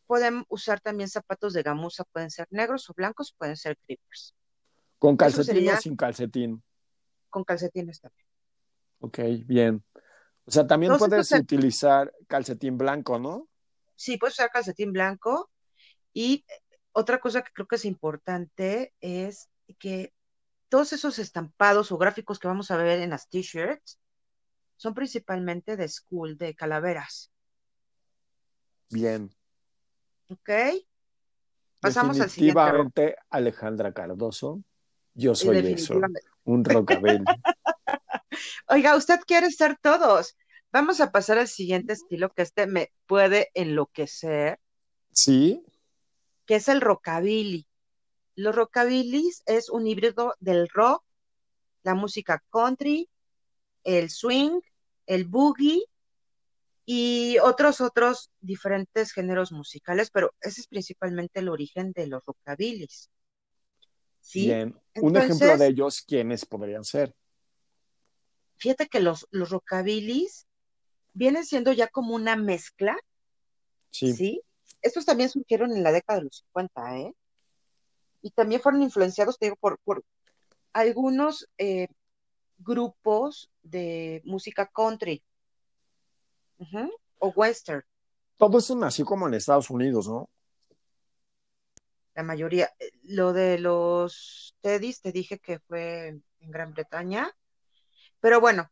pueden 0.05 0.45
usar 0.47 0.79
también 0.79 1.09
zapatos 1.09 1.51
de 1.51 1.63
gamuza, 1.63 2.05
pueden 2.05 2.31
ser 2.31 2.47
negros 2.51 2.89
o 2.89 2.93
blancos, 2.93 3.35
pueden 3.37 3.57
ser 3.57 3.77
creepers. 3.85 4.33
¿Con 4.97 5.17
calcetín 5.17 5.55
sería 5.55 5.73
o 5.73 5.81
sin 5.81 5.97
calcetín? 5.97 6.63
con 7.29 7.43
calcetines 7.43 7.99
también. 7.99 8.27
Ok, 8.99 9.19
bien. 9.45 9.83
O 10.47 10.51
sea, 10.51 10.65
también 10.65 10.97
puedes 10.97 11.25
estos, 11.25 11.41
utilizar 11.41 12.13
calcetín 12.27 12.77
blanco, 12.77 13.19
¿no? 13.19 13.49
sí, 13.97 14.17
puedes 14.17 14.35
usar 14.35 14.49
calcetín 14.49 14.93
blanco. 14.93 15.51
Y 16.13 16.45
otra 16.93 17.19
cosa 17.19 17.41
que 17.41 17.51
creo 17.51 17.67
que 17.67 17.75
es 17.75 17.83
importante 17.85 18.93
es 19.01 19.49
que 19.77 20.13
todos 20.69 20.93
esos 20.93 21.19
estampados 21.19 21.91
o 21.91 21.97
gráficos 21.97 22.39
que 22.39 22.47
vamos 22.47 22.71
a 22.71 22.77
ver 22.77 23.01
en 23.01 23.09
las 23.09 23.27
t-shirts 23.27 23.99
son 24.77 24.93
principalmente 24.93 25.75
de 25.75 25.87
school, 25.89 26.37
de 26.37 26.55
calaveras. 26.55 27.31
Bien. 28.89 29.29
¿Ok? 30.29 30.49
Pasamos 31.81 32.19
al 32.19 32.29
siguiente 32.29 33.17
Alejandra 33.29 33.91
Cardoso. 33.91 34.63
Yo 35.13 35.35
soy 35.35 35.57
eso, 35.57 35.99
un 36.43 36.63
rockabilly. 36.63 37.23
Oiga, 38.67 38.95
usted 38.95 39.19
quiere 39.25 39.51
ser 39.51 39.77
todos. 39.81 40.35
Vamos 40.71 40.99
a 40.99 41.11
pasar 41.11 41.37
al 41.37 41.47
siguiente 41.47 41.93
estilo 41.93 42.29
que 42.29 42.41
este 42.41 42.67
me 42.67 42.91
puede 43.05 43.49
enloquecer, 43.53 44.59
¿Sí? 45.11 45.63
que 46.45 46.55
es 46.55 46.67
el 46.67 46.81
rockabilly. 46.81 47.67
Los 48.35 48.55
rockabillys 48.55 49.43
es 49.45 49.69
un 49.69 49.87
híbrido 49.87 50.35
del 50.39 50.67
rock, 50.69 51.03
la 51.83 51.95
música 51.95 52.43
country, 52.51 53.09
el 53.83 54.09
swing, 54.09 54.59
el 55.05 55.25
boogie 55.25 55.83
y 56.85 57.37
otros 57.39 57.81
otros 57.81 58.29
diferentes 58.39 59.11
géneros 59.11 59.51
musicales, 59.51 60.11
pero 60.11 60.33
ese 60.41 60.61
es 60.61 60.67
principalmente 60.67 61.39
el 61.39 61.49
origen 61.49 61.91
de 61.93 62.07
los 62.07 62.23
rockabillys. 62.25 63.09
¿Sí? 64.21 64.45
Bien. 64.45 64.79
Un 64.95 65.15
Entonces, 65.15 65.23
ejemplo 65.23 65.57
de 65.57 65.67
ellos, 65.67 66.01
¿quiénes 66.01 66.45
podrían 66.45 66.83
ser? 66.83 67.15
Fíjate 68.57 68.87
que 68.87 68.99
los, 68.99 69.27
los 69.31 69.49
rockabillys 69.49 70.45
vienen 71.13 71.45
siendo 71.45 71.71
ya 71.73 71.87
como 71.87 72.15
una 72.15 72.35
mezcla, 72.35 72.97
Sí. 73.89 74.13
¿sí? 74.13 74.41
Estos 74.81 75.05
también 75.05 75.29
surgieron 75.29 75.71
en 75.75 75.81
la 75.81 75.91
década 75.91 76.19
de 76.19 76.25
los 76.25 76.37
50, 76.53 76.97
¿eh? 76.99 77.15
Y 78.21 78.31
también 78.31 78.61
fueron 78.61 78.83
influenciados, 78.83 79.39
te 79.39 79.47
digo, 79.47 79.55
por, 79.55 79.79
por 79.79 80.03
algunos 80.73 81.47
eh, 81.57 81.87
grupos 82.59 83.49
de 83.63 84.21
música 84.25 84.67
country 84.67 85.23
o 87.19 87.29
western, 87.29 87.83
Todo 88.37 88.57
eso 88.59 88.75
nació 88.75 89.05
como 89.05 89.27
en 89.27 89.33
Estados 89.35 89.69
Unidos, 89.69 90.07
¿no? 90.07 90.29
la 92.15 92.23
mayoría. 92.23 92.69
Eh, 92.79 92.89
Lo 93.03 93.31
de 93.31 93.59
los 93.59 94.55
Teddys, 94.61 95.01
te 95.01 95.11
dije 95.11 95.37
que 95.39 95.59
fue 95.59 96.07
en 96.07 96.23
Gran 96.51 96.73
Bretaña, 96.73 97.31
pero 98.19 98.39
bueno, 98.41 98.69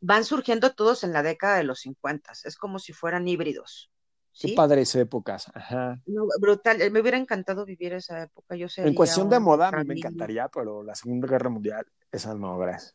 van 0.00 0.24
surgiendo 0.24 0.72
todos 0.74 1.02
en 1.04 1.12
la 1.12 1.22
década 1.22 1.56
de 1.56 1.64
los 1.64 1.80
50, 1.80 2.32
es 2.44 2.56
como 2.56 2.78
si 2.78 2.92
fueran 2.92 3.26
híbridos, 3.28 3.90
Qué 4.38 4.48
¿sí? 4.48 4.54
padres 4.54 4.94
épocas. 4.94 5.50
Ajá. 5.54 6.00
No, 6.06 6.26
brutal, 6.40 6.80
eh, 6.80 6.90
me 6.90 7.00
hubiera 7.00 7.18
encantado 7.18 7.64
vivir 7.64 7.92
esa 7.92 8.22
época, 8.22 8.54
yo 8.54 8.66
En 8.66 8.70
sería 8.70 8.94
cuestión 8.94 9.28
de 9.28 9.40
moda, 9.40 9.68
a 9.68 9.72
mí 9.72 9.84
me 9.84 9.94
encantaría, 9.94 10.48
pero 10.48 10.82
la 10.84 10.94
Segunda 10.94 11.26
Guerra 11.26 11.50
Mundial, 11.50 11.86
esa 12.12 12.34
no, 12.34 12.56
gracias. 12.58 12.94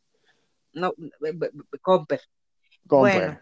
no, 0.73 0.89
eh, 0.89 1.37
eh, 1.41 1.51
Comper. 1.81 2.21
Compre. 2.87 3.17
Bueno, 3.19 3.39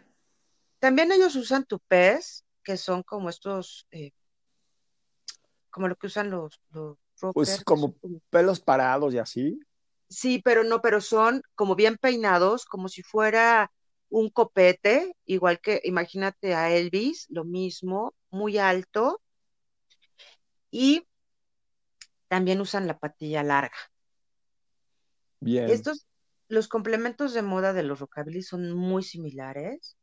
también 0.80 1.12
ellos 1.12 1.36
usan 1.36 1.66
tupés, 1.66 2.44
que 2.64 2.78
son 2.78 3.04
como 3.04 3.30
estos, 3.30 3.88
eh, 3.92 4.12
como 5.70 5.88
lo 5.88 5.96
que 5.96 6.08
usan 6.08 6.30
los, 6.32 6.60
los 6.72 6.98
rockers, 7.20 7.34
Pues 7.34 7.50
son 7.50 7.64
como 7.64 7.94
como- 8.00 8.20
pelos 8.32 8.60
parados 8.60 9.14
y 9.14 9.20
así. 9.20 9.60
Sí, 10.12 10.42
pero 10.44 10.64
no, 10.64 10.82
pero 10.82 11.02
son 11.02 11.42
como 11.56 11.76
bien 11.76 11.98
peinados, 11.98 12.66
como 12.66 12.90
si 12.90 13.02
fuera 13.02 13.72
un 14.10 14.30
copete, 14.30 15.16
igual 15.26 15.62
que 15.62 15.82
imagínate 15.86 16.54
a 16.54 16.70
Elvis, 16.70 17.28
lo 17.30 17.46
mismo, 17.46 18.14
muy 18.30 18.58
alto, 18.58 19.22
y 20.70 21.08
también 22.28 22.62
usan 22.62 22.88
la 22.88 23.00
patilla 23.00 23.42
larga. 23.44 23.76
Bien. 25.40 25.70
Estos, 25.70 26.08
los 26.50 26.68
complementos 26.68 27.34
de 27.34 27.42
moda 27.42 27.74
de 27.74 27.84
los 27.84 28.00
rockabilly 28.00 28.42
son 28.42 28.72
muy 28.74 29.04
similares. 29.04 29.98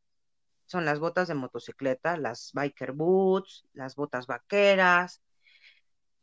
Son 0.67 0.85
las 0.85 0.99
botas 0.99 1.29
de 1.29 1.35
motocicleta, 1.35 2.17
las 2.17 2.51
biker 2.53 2.93
boots, 2.93 3.67
las 3.73 3.95
botas 3.95 4.27
vaqueras. 4.27 5.23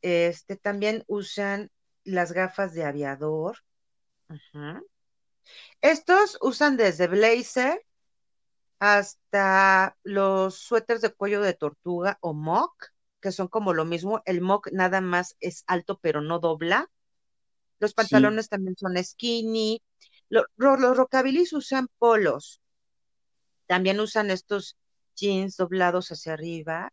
Este, 0.01 0.55
también 0.57 1.03
usan 1.07 1.71
las 2.03 2.31
gafas 2.31 2.73
de 2.73 2.83
aviador. 2.83 3.57
Estos 5.81 6.37
usan 6.41 6.77
desde 6.77 7.07
blazer 7.07 7.85
hasta 8.79 9.97
los 10.03 10.55
suéteres 10.55 11.01
de 11.01 11.13
cuello 11.13 11.41
de 11.41 11.53
tortuga 11.53 12.17
o 12.21 12.33
mock, 12.33 12.87
que 13.21 13.31
son 13.31 13.47
como 13.47 13.73
lo 13.73 13.85
mismo. 13.85 14.21
El 14.25 14.41
mock 14.41 14.69
nada 14.71 15.01
más 15.01 15.35
es 15.39 15.63
alto 15.67 15.99
pero 16.01 16.21
no 16.21 16.39
dobla. 16.39 16.89
Los 17.79 17.91
Sí. 17.91 17.95
pantalones 17.95 18.49
también 18.49 18.75
son 18.77 19.01
skinny. 19.03 19.81
Lo- 20.29 20.45
ro- 20.57 20.77
los 20.77 20.97
rockabillys 20.97 21.53
usan 21.53 21.87
polos. 21.97 22.61
También 23.67 23.99
usan 23.99 24.31
estos 24.31 24.77
jeans 25.15 25.57
doblados 25.57 26.09
hacia 26.09 26.33
arriba. 26.33 26.91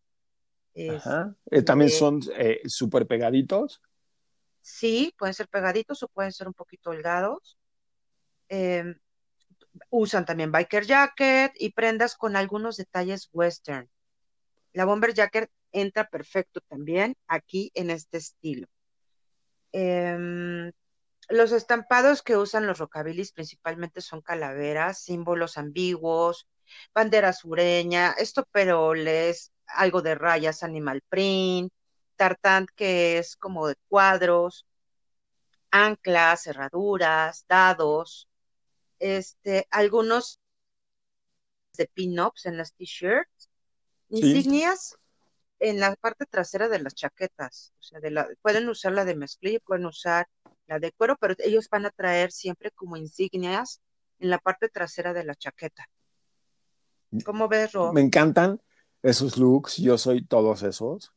Ajá. 0.89 1.37
Eh, 1.51 1.63
también 1.63 1.89
Este, 1.89 1.99
son 1.99 2.21
eh, 2.37 2.61
súper 2.67 3.07
pegaditos. 3.07 3.81
Sí, 4.63 5.15
pueden 5.19 5.35
ser 5.35 5.49
pegaditos 5.49 6.03
o 6.03 6.09
pueden 6.09 6.33
ser 6.33 6.49
un 6.49 6.55
poquito 6.55 6.91
holgados. 6.91 7.59
Eh, 8.49 8.95
usan 9.91 10.25
también 10.25 10.53
biker 10.53 10.85
jacket 10.87 11.53
y 11.57 11.73
prendas 11.73 12.17
con 12.17 12.37
algunos 12.37 12.77
detalles 12.77 13.29
western. 13.33 13.89
La 14.73 14.85
bomber 14.85 15.15
jacket 15.15 15.51
entra 15.73 16.09
perfecto 16.09 16.61
también 16.69 17.17
aquí 17.27 17.71
en 17.75 17.91
este 17.91 18.19
estilo. 18.19 18.69
Em, 19.73 20.73
los 21.29 21.53
estampados 21.53 22.23
que 22.23 22.37
usan 22.37 22.67
los 22.67 22.79
rockabillys 22.79 23.33
principalmente 23.33 24.01
son 24.01 24.21
calaveras, 24.21 25.03
símbolos 25.03 25.57
ambiguos, 25.57 26.47
bandera 26.95 27.33
sureña, 27.33 28.13
estoperoles, 28.13 29.53
algo 29.67 30.03
de 30.03 30.15
rayas, 30.15 30.63
animal 30.63 31.03
print, 31.09 31.73
tartán 32.23 32.67
que 32.77 33.19
es 33.19 33.35
como 33.35 33.67
de 33.67 33.75
cuadros, 33.89 34.65
anclas, 35.73 36.45
cerraduras, 36.45 37.45
dados, 37.49 38.29
este, 39.01 39.67
algunos 39.73 40.39
de 41.77 41.87
pin-ups 41.89 42.47
en 42.47 42.59
las 42.59 42.75
t-shirts, 42.75 43.49
Sí. 44.09 44.19
insignias 44.21 44.97
en 45.59 45.81
la 45.81 45.97
parte 45.97 46.25
trasera 46.27 46.69
de 46.69 46.79
las 46.79 46.95
chaquetas, 46.95 47.73
o 47.81 47.83
sea, 47.83 47.99
de 47.99 48.13
la, 48.13 48.29
pueden 48.41 48.69
usar 48.69 48.93
la 48.93 49.05
de 49.05 49.17
mezclilla, 49.17 49.59
pueden 49.59 49.87
usar 49.87 50.29
la 50.69 50.79
de 50.79 50.93
cuero, 50.93 51.17
pero 51.19 51.35
ellos 51.39 51.69
van 51.69 51.87
a 51.87 51.91
traer 51.91 52.31
siempre 52.31 52.71
como 52.71 52.97
insignias 52.97 53.81
en 54.21 54.31
la 54.31 54.39
parte 54.39 54.69
trasera 54.69 55.13
de 55.13 55.25
la 55.25 55.35
chaqueta. 55.35 55.89
¿Cómo 57.25 57.49
ves, 57.49 57.73
Ro? 57.73 57.93
Me 57.93 58.01
encantan 58.01 58.63
esos 59.03 59.39
looks. 59.39 59.79
Yo 59.79 59.99
soy 59.99 60.25
todos 60.25 60.63
esos. 60.63 61.13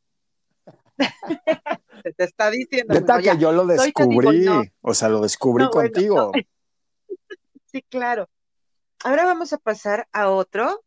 Se 2.02 2.12
te 2.12 2.24
está 2.24 2.50
diciendo, 2.50 2.94
Neta 2.94 3.18
que 3.20 3.36
yo 3.38 3.52
lo 3.52 3.66
digo, 3.66 3.82
descubrí. 3.82 4.40
no. 4.40 4.62
O 4.80 4.94
sea, 4.94 5.08
lo 5.08 5.20
descubrí 5.20 5.64
No, 5.64 5.70
bueno, 5.70 5.90
contigo. 5.92 6.32
Sí, 7.72 7.82
claro. 7.90 8.30
Ahora 9.04 9.26
vamos 9.26 9.52
a 9.52 9.58
pasar 9.58 10.08
a 10.12 10.30
otro. 10.30 10.82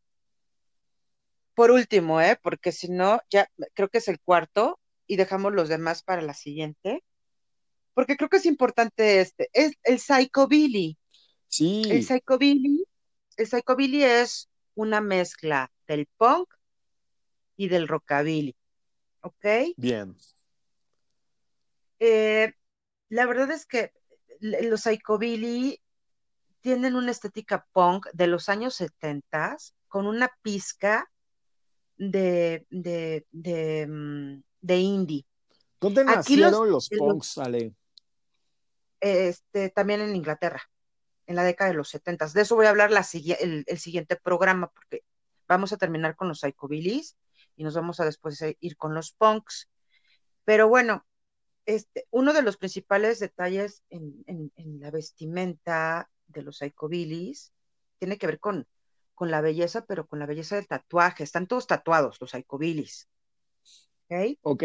Por 1.54 1.72
último, 1.72 2.20
¿eh? 2.22 2.40
Porque 2.42 2.72
si 2.72 2.90
no, 2.90 3.20
ya 3.30 3.48
creo 3.76 3.90
que 3.90 4.00
es 4.00 4.08
el 4.08 4.20
cuarto 4.20 4.80
y 5.06 5.16
dejamos 5.18 5.54
los 5.54 5.70
demás 5.70 6.02
para 6.04 6.22
la 6.22 6.34
siguiente. 6.34 7.04
Porque 7.94 8.16
creo 8.18 8.30
que 8.30 8.38
es 8.38 8.46
importante 8.48 9.20
este. 9.22 9.50
Es 9.54 9.74
el 9.84 10.00
psychobilly. 10.00 10.98
El 10.98 10.98
Sí. 11.48 12.04
psychobilly, 12.04 12.86
el 13.38 13.48
psychobilly 13.48 14.04
es 14.04 14.50
una 14.76 15.02
mezcla 15.02 15.72
del 15.88 16.08
punk 16.18 16.48
y 17.58 17.68
del 17.68 17.88
rockabilly. 17.88 18.56
¿Ok? 19.22 19.46
Bien. 19.78 20.16
Eh, 22.00 22.54
la 23.10 23.26
verdad 23.26 23.52
es 23.52 23.66
que 23.66 23.92
los 24.40 24.82
psychobilly 24.82 25.82
tienen 26.62 26.96
una 26.96 27.12
estética 27.12 27.68
punk 27.74 28.08
de 28.14 28.28
los 28.28 28.50
años 28.50 28.76
70 28.76 29.58
con 29.88 30.08
una 30.08 30.32
pizca 30.42 31.10
de, 31.98 32.66
de, 32.70 33.26
de, 33.32 33.88
mm, 33.88 34.42
de 34.62 34.78
indie. 34.78 35.26
¿Dónde 35.80 36.04
nacieron 36.04 36.70
los, 36.70 36.90
punks, 36.90 37.38
Ale? 37.38 37.74
Este, 39.00 39.70
también 39.70 40.02
en 40.02 40.16
Inglaterra, 40.16 40.62
en 41.26 41.36
la 41.36 41.44
década 41.44 41.72
de 41.72 41.78
los 41.78 41.90
70. 41.90 42.28
De 42.30 42.42
eso 42.42 42.56
voy 42.56 42.66
a 42.66 42.70
hablar 42.70 42.92
la, 42.92 43.06
el, 43.40 43.64
el, 43.66 43.80
siguiente 43.80 44.18
programa, 44.18 44.70
porque 44.72 45.04
vamos 45.48 45.72
a 45.72 45.78
terminar 45.78 46.16
con 46.16 46.28
los 46.28 46.40
psychobillies 46.40 47.16
y 47.60 47.66
nos 47.66 47.76
vamos 47.76 48.00
a 48.00 48.06
después 48.06 48.42
ir 48.62 48.78
con 48.78 48.94
los 48.94 49.12
punks. 49.12 49.70
Pero 50.46 50.70
bueno, 50.70 51.06
este, 51.66 52.08
uno 52.10 52.32
de 52.32 52.42
los 52.42 52.56
principales 52.56 53.20
detalles 53.20 53.84
en, 53.90 54.24
en, 54.28 54.80
la 54.80 54.92
vestimenta 54.92 56.10
de 56.28 56.42
los 56.42 56.60
psychobillies 56.60 57.52
tiene 57.98 58.18
que 58.18 58.28
ver 58.28 58.40
con, 58.40 58.66
con 59.14 59.30
la 59.30 59.42
belleza, 59.42 59.86
pero 59.86 60.08
con 60.08 60.20
la 60.20 60.26
belleza 60.26 60.56
del 60.56 60.70
tatuaje. 60.70 61.26
Están 61.26 61.48
todos 61.48 61.68
tatuados, 61.68 62.22
los 62.22 62.32
psychobillies. 62.32 63.10
¿Ok? 64.08 64.38
Ok. 64.42 64.64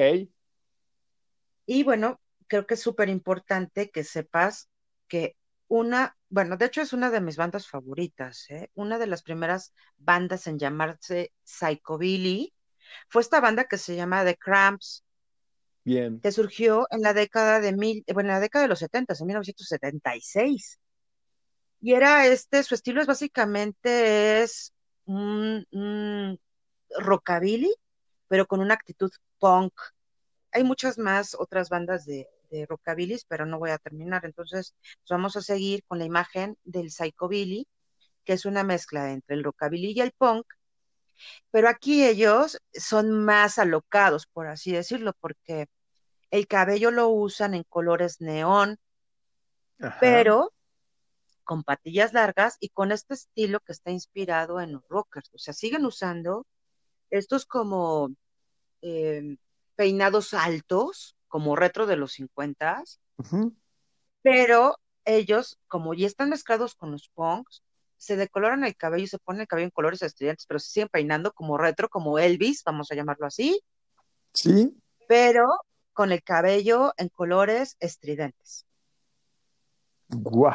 Y 1.67 1.83
bueno, 1.83 2.21
creo 2.47 2.65
que 2.65 2.75
es 2.75 2.81
súper 2.81 3.09
importante 3.09 3.91
que 3.91 4.05
sepas 4.05 4.71
que 5.09 5.37
una, 5.67 6.17
bueno, 6.29 6.57
de 6.57 6.67
hecho 6.67 6.81
es 6.81 6.93
una 6.93 7.11
de 7.11 7.21
mis 7.21 7.37
bandas 7.37 7.67
favoritas, 7.67 8.49
¿eh? 8.51 8.71
una 8.75 8.99
de 8.99 9.09
las 9.09 9.25
primeras 9.25 9.75
bandas 9.97 10.47
en 10.47 10.61
llamarse 10.61 11.33
Psychobilly 11.43 12.55
fue 13.09 13.23
esta 13.23 13.41
banda 13.41 13.65
que 13.65 13.79
se 13.79 13.97
llama 13.97 14.25
The 14.25 14.37
Cramps. 14.37 15.05
Bien. 15.85 16.21
Que 16.21 16.33
surgió 16.33 16.87
en 16.91 17.03
la 17.03 17.13
década 17.13 17.61
de 17.61 17.73
mil, 17.73 18.05
bueno, 18.13 18.31
en 18.31 18.37
la 18.37 18.41
década 18.41 18.63
de 18.65 18.69
los 18.69 18.79
70, 18.79 19.15
en 19.19 19.27
1976. 19.27 20.81
Y 21.81 21.93
era 21.93 22.27
este, 22.27 22.63
su 22.63 22.75
estilo 22.75 23.03
es 23.03 23.07
básicamente 23.07 24.43
es 24.43 24.73
un, 25.05 25.67
un 25.71 26.41
rockabilly, 26.99 27.75
pero 28.29 28.47
con 28.47 28.61
una 28.61 28.75
actitud 28.75 29.11
punk 29.39 29.75
hay 30.53 30.65
muchas 30.65 30.99
más 30.99 31.35
otras 31.35 31.69
bandas 31.69 32.07
de, 32.07 32.29
de 32.51 32.67
rockabilis, 32.67 33.25
pero 33.27 33.45
no 33.45 33.59
voy 33.59 33.71
a 33.71 33.79
terminar. 33.79 34.25
Entonces, 34.25 34.75
pues, 34.81 35.09
vamos 35.11 35.37
a 35.37 35.43
seguir 35.43 35.85
con 35.87 35.99
la 35.99 36.05
imagen 36.05 36.57
del 36.65 36.91
psychobilly, 36.91 37.67
que 38.25 38.35
es 38.35 38.45
una 38.47 38.65
mezcla 38.65 39.13
entre 39.13 39.37
el 39.37 39.45
rockabilly 39.45 39.93
y 39.93 40.01
el 40.01 40.13
punk. 40.13 40.47
Pero 41.51 41.69
aquí 41.69 42.05
ellos 42.05 42.59
son 42.73 43.25
más 43.25 43.59
alocados, 43.59 44.27
por 44.27 44.47
así 44.47 44.73
decirlo, 44.73 45.15
porque 45.21 45.69
el 46.31 46.47
cabello 46.47 46.91
lo 46.91 47.09
usan 47.09 47.55
en 47.55 47.65
colores 47.65 48.21
neón, 48.21 48.79
pero 50.01 50.53
con 51.45 51.63
patillas 51.63 52.13
largas 52.13 52.57
y 52.59 52.71
con 52.71 52.91
este 52.91 53.15
estilo 53.15 53.61
que 53.61 53.73
está 53.73 53.91
inspirado 53.91 54.61
en 54.61 54.73
los 54.73 54.83
rockers. 54.89 55.31
O 55.35 55.39
sea, 55.39 55.55
siguen 55.55 55.85
usando 55.85 56.47
estos 57.11 57.47
como 57.47 58.11
eh, 58.83 59.37
peinados 59.77 60.35
altos, 60.35 61.17
como 61.29 61.57
retro 61.57 61.87
de 61.87 61.97
los 61.97 62.13
50, 62.13 62.83
pero 64.23 64.77
ellos, 65.05 65.59
como 65.69 65.95
ya 65.95 66.07
están 66.07 66.31
mezclados 66.31 66.75
con 66.75 66.91
los 66.91 67.09
punks, 67.11 67.63
se 68.05 68.17
decoloran 68.17 68.65
el 68.65 68.77
cabello 68.77 69.07
se 69.07 69.19
ponen 69.19 69.43
el 69.43 69.49
cabello 69.49 69.67
en 69.67 69.71
colores 69.71 70.03
estridentes, 70.03 70.47
pero 70.47 70.61
se 70.61 70.71
siguen 70.71 70.89
peinando 70.89 71.33
como 71.33 71.59
retro, 71.59 71.89
como 71.89 72.19
Elvis, 72.19 72.63
vamos 72.65 72.91
a 72.91 72.95
llamarlo 72.95 73.27
así. 73.27 73.61
Sí. 74.33 74.77
Pero 75.09 75.49
con 75.93 76.13
el 76.13 76.23
cabello 76.23 76.93
en 76.97 77.09
colores 77.09 77.77
estridentes. 77.81 78.67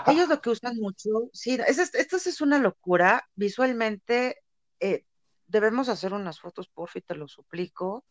Ellos 0.07 0.29
lo 0.29 0.41
que 0.41 0.49
usan 0.51 0.77
mucho, 0.77 1.29
sí, 1.33 1.57
esto 1.67 2.17
es 2.17 2.41
una 2.41 2.59
locura. 2.59 3.27
Visualmente, 3.35 4.37
eh, 4.79 5.03
debemos 5.47 5.89
hacer 5.89 6.13
unas 6.13 6.39
fotos, 6.39 6.69
por 6.69 6.89
fin, 6.89 7.03
te 7.05 7.15
lo 7.15 7.27
suplico. 7.27 8.05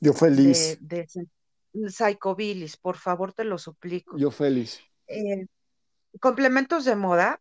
Yo 0.00 0.12
feliz. 0.14 0.78
De, 0.80 1.06
de 1.72 2.68
por 2.80 2.96
favor, 2.96 3.32
te 3.32 3.44
lo 3.44 3.58
suplico. 3.58 4.16
Yo 4.16 4.30
feliz. 4.30 4.80
Eh, 5.06 5.46
complementos 6.18 6.84
de 6.84 6.96
moda, 6.96 7.40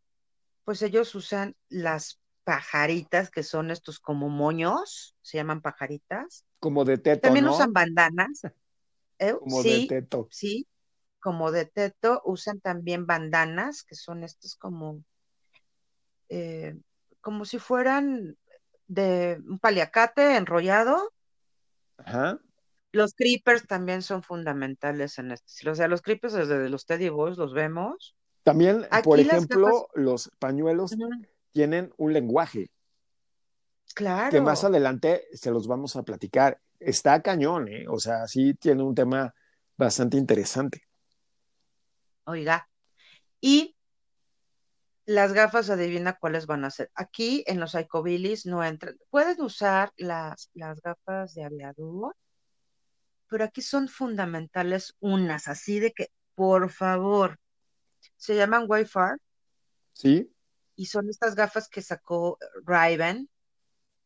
pues 0.70 0.84
ellos 0.84 1.16
usan 1.16 1.56
las 1.68 2.22
pajaritas, 2.44 3.32
que 3.32 3.42
son 3.42 3.72
estos 3.72 4.00
como 4.00 4.30
moños, 4.30 5.16
se 5.24 5.38
llaman 5.40 5.64
pajaritas. 5.64 6.46
Como 6.60 6.86
de 6.86 7.00
teto. 7.00 7.22
También 7.22 7.48
usan 7.48 7.74
bandanas. 7.74 8.42
¿eh? 9.18 9.34
Como 9.40 9.64
de 9.64 9.88
teto. 9.90 10.28
Sí, 10.30 10.68
como 11.20 11.52
de 11.52 11.66
teto. 11.66 12.22
Usan 12.24 12.60
también 12.60 13.08
bandanas, 13.08 13.82
que 13.82 13.96
son 13.96 14.24
estos 14.24 14.56
como, 14.58 15.04
eh, 16.30 16.78
como 17.20 17.46
si 17.46 17.58
fueran 17.58 18.38
de 18.86 19.42
un 19.48 19.58
paliacate 19.58 20.36
enrollado. 20.36 21.16
Ajá. 21.98 22.40
Los 22.92 23.16
creepers 23.16 23.66
también 23.66 24.04
son 24.04 24.22
fundamentales 24.22 25.18
en 25.18 25.32
esto. 25.32 25.72
O 25.72 25.74
sea, 25.74 25.88
los 25.88 26.04
creepers 26.04 26.34
desde 26.34 26.70
los 26.70 26.86
Teddy 26.86 27.10
Boys 27.10 27.40
los 27.40 27.56
vemos. 27.56 28.16
También, 28.44 28.86
por 29.04 29.20
ejemplo, 29.20 29.90
los 29.94 30.32
pañuelos 30.40 30.96
tienen 31.52 31.94
un 31.98 32.14
lenguaje. 32.14 32.72
Claro. 33.94 34.32
Que 34.32 34.42
más 34.42 34.64
adelante 34.64 35.28
se 35.34 35.52
los 35.52 35.68
vamos 35.68 35.96
a 35.96 36.04
platicar. 36.04 36.60
Está 36.80 37.22
cañón, 37.22 37.68
¿eh? 37.68 37.86
O 37.88 38.00
sea, 38.00 38.28
sí 38.28 38.54
tiene 38.54 38.84
un 38.84 38.96
tema 38.96 39.34
bastante 39.76 40.18
interesante. 40.18 40.84
Oiga, 42.26 42.70
y 43.42 43.76
las 45.06 45.34
gafas, 45.34 45.72
adivina 45.72 46.18
cuáles 46.20 46.46
van 46.46 46.66
a 46.66 46.70
ser. 46.70 46.92
Aquí 46.94 47.44
en 47.48 47.60
los 47.60 47.72
Psychobillies 47.72 48.46
no 48.46 48.64
entran. 48.64 48.96
Pueden 49.10 49.42
usar 49.42 49.92
las, 49.98 50.52
las 50.54 50.80
gafas 50.82 51.34
de 51.34 51.46
aviador, 51.46 52.16
pero 53.28 53.46
aquí 53.46 53.64
son 53.64 53.88
fundamentales 53.88 54.96
unas, 55.00 55.48
así 55.48 55.80
de 55.80 55.94
que, 55.94 56.10
por 56.36 56.70
favor, 56.70 57.40
se 58.18 58.36
llaman 58.36 58.66
Wi-Fi. 58.68 59.18
Sí. 59.94 60.32
Y 60.76 60.86
son 60.86 61.10
estas 61.10 61.36
gafas 61.36 61.68
que 61.70 61.82
sacó 61.82 62.38
Raven, 62.66 63.30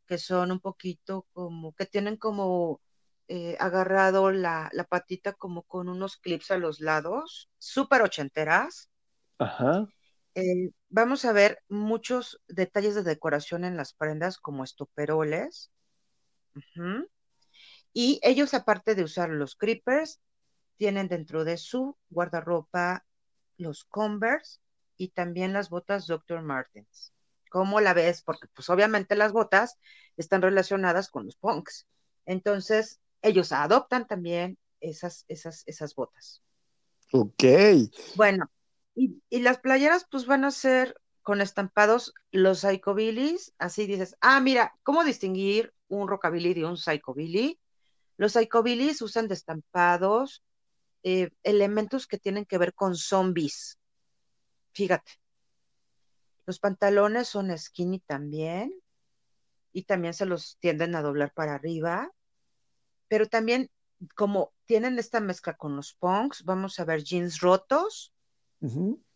que 0.07 0.17
son 0.17 0.51
un 0.51 0.59
poquito 0.59 1.27
como, 1.33 1.73
que 1.73 1.85
tienen 1.85 2.17
como 2.17 2.81
eh, 3.27 3.55
agarrado 3.59 4.31
la, 4.31 4.69
la, 4.73 4.83
patita 4.83 5.33
como 5.33 5.63
con 5.63 5.87
unos 5.87 6.17
clips 6.17 6.51
a 6.51 6.57
los 6.57 6.79
lados, 6.79 7.49
súper 7.57 8.01
ochenteras. 8.01 8.89
Ajá. 9.37 9.87
Eh, 10.35 10.71
vamos 10.89 11.25
a 11.25 11.31
ver 11.31 11.59
muchos 11.69 12.41
detalles 12.47 12.95
de 12.95 13.03
decoración 13.03 13.65
en 13.65 13.77
las 13.77 13.93
prendas, 13.93 14.37
como 14.37 14.63
estoperoles. 14.63 15.71
Ajá. 16.55 17.05
Y 17.93 18.19
ellos, 18.23 18.53
aparte 18.53 18.95
de 18.95 19.03
usar 19.03 19.29
los 19.29 19.55
creepers, 19.55 20.19
tienen 20.77 21.07
dentro 21.07 21.43
de 21.43 21.57
su 21.57 21.95
guardarropa 22.09 23.05
los 23.57 23.85
Converse 23.85 24.59
y 24.97 25.09
también 25.09 25.53
las 25.53 25.69
botas 25.69 26.07
Dr. 26.07 26.41
Martens. 26.41 27.13
¿Cómo 27.49 27.81
la 27.81 27.93
ves? 27.93 28.21
Porque 28.21 28.47
pues 28.53 28.69
obviamente 28.69 29.15
las 29.15 29.31
botas 29.31 29.77
están 30.17 30.41
relacionadas 30.41 31.09
con 31.09 31.25
los 31.25 31.35
punks. 31.35 31.87
Entonces, 32.25 32.99
ellos 33.21 33.51
adoptan 33.51 34.07
también 34.07 34.57
esas, 34.79 35.25
esas, 35.27 35.63
esas 35.65 35.95
botas. 35.95 36.41
Ok. 37.11 37.43
Bueno, 38.15 38.49
y, 38.95 39.21
y 39.29 39.41
las 39.41 39.59
playeras 39.59 40.07
pues 40.09 40.25
van 40.25 40.45
a 40.45 40.51
ser 40.51 40.95
con 41.21 41.41
estampados 41.41 42.13
los 42.31 42.59
psychobillies, 42.59 43.53
así 43.57 43.85
dices, 43.87 44.17
ah, 44.19 44.39
mira, 44.41 44.75
¿cómo 44.83 45.03
distinguir 45.03 45.73
un 45.87 46.07
rockabilly 46.07 46.53
de 46.53 46.65
un 46.65 46.77
psychobilly? 46.77 47.59
Los 48.17 48.33
psychobillies 48.33 49.01
usan 49.01 49.27
destampados, 49.27 50.43
eh, 51.03 51.31
elementos 51.43 52.07
que 52.07 52.17
tienen 52.17 52.45
que 52.45 52.57
ver 52.57 52.73
con 52.73 52.95
zombies. 52.95 53.79
Fíjate. 54.73 55.11
Los 56.45 56.59
pantalones 56.59 57.27
son 57.27 57.57
skinny 57.57 57.99
también 57.99 58.73
y 59.71 59.83
también 59.83 60.13
se 60.13 60.25
los 60.25 60.57
tienden 60.59 60.95
a 60.95 61.01
doblar 61.01 61.31
para 61.33 61.55
arriba, 61.55 62.11
pero 63.07 63.27
también 63.27 63.69
como 64.15 64.53
tienen 64.65 64.99
esta 64.99 65.21
mezcla 65.21 65.55
con 65.55 65.75
los 65.77 65.93
punks, 65.93 66.43
vamos 66.43 66.79
a 66.79 66.85
ver 66.85 67.03
jeans 67.03 67.39
rotos. 67.39 68.13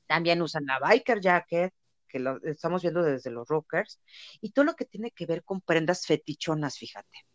También 0.07 0.41
usan 0.41 0.65
la 0.65 0.79
biker 0.79 1.19
jacket, 1.19 1.73
que 2.07 2.19
lo 2.19 2.41
estamos 2.43 2.81
viendo 2.81 3.03
desde 3.03 3.29
los 3.29 3.47
rockers, 3.47 3.99
y 4.39 4.51
todo 4.51 4.63
lo 4.63 4.75
que 4.75 4.85
tiene 4.85 5.11
que 5.11 5.25
ver 5.25 5.43
con 5.43 5.59
prendas 5.59 6.05
fetichonas, 6.05 6.77
fíjate 6.77 7.27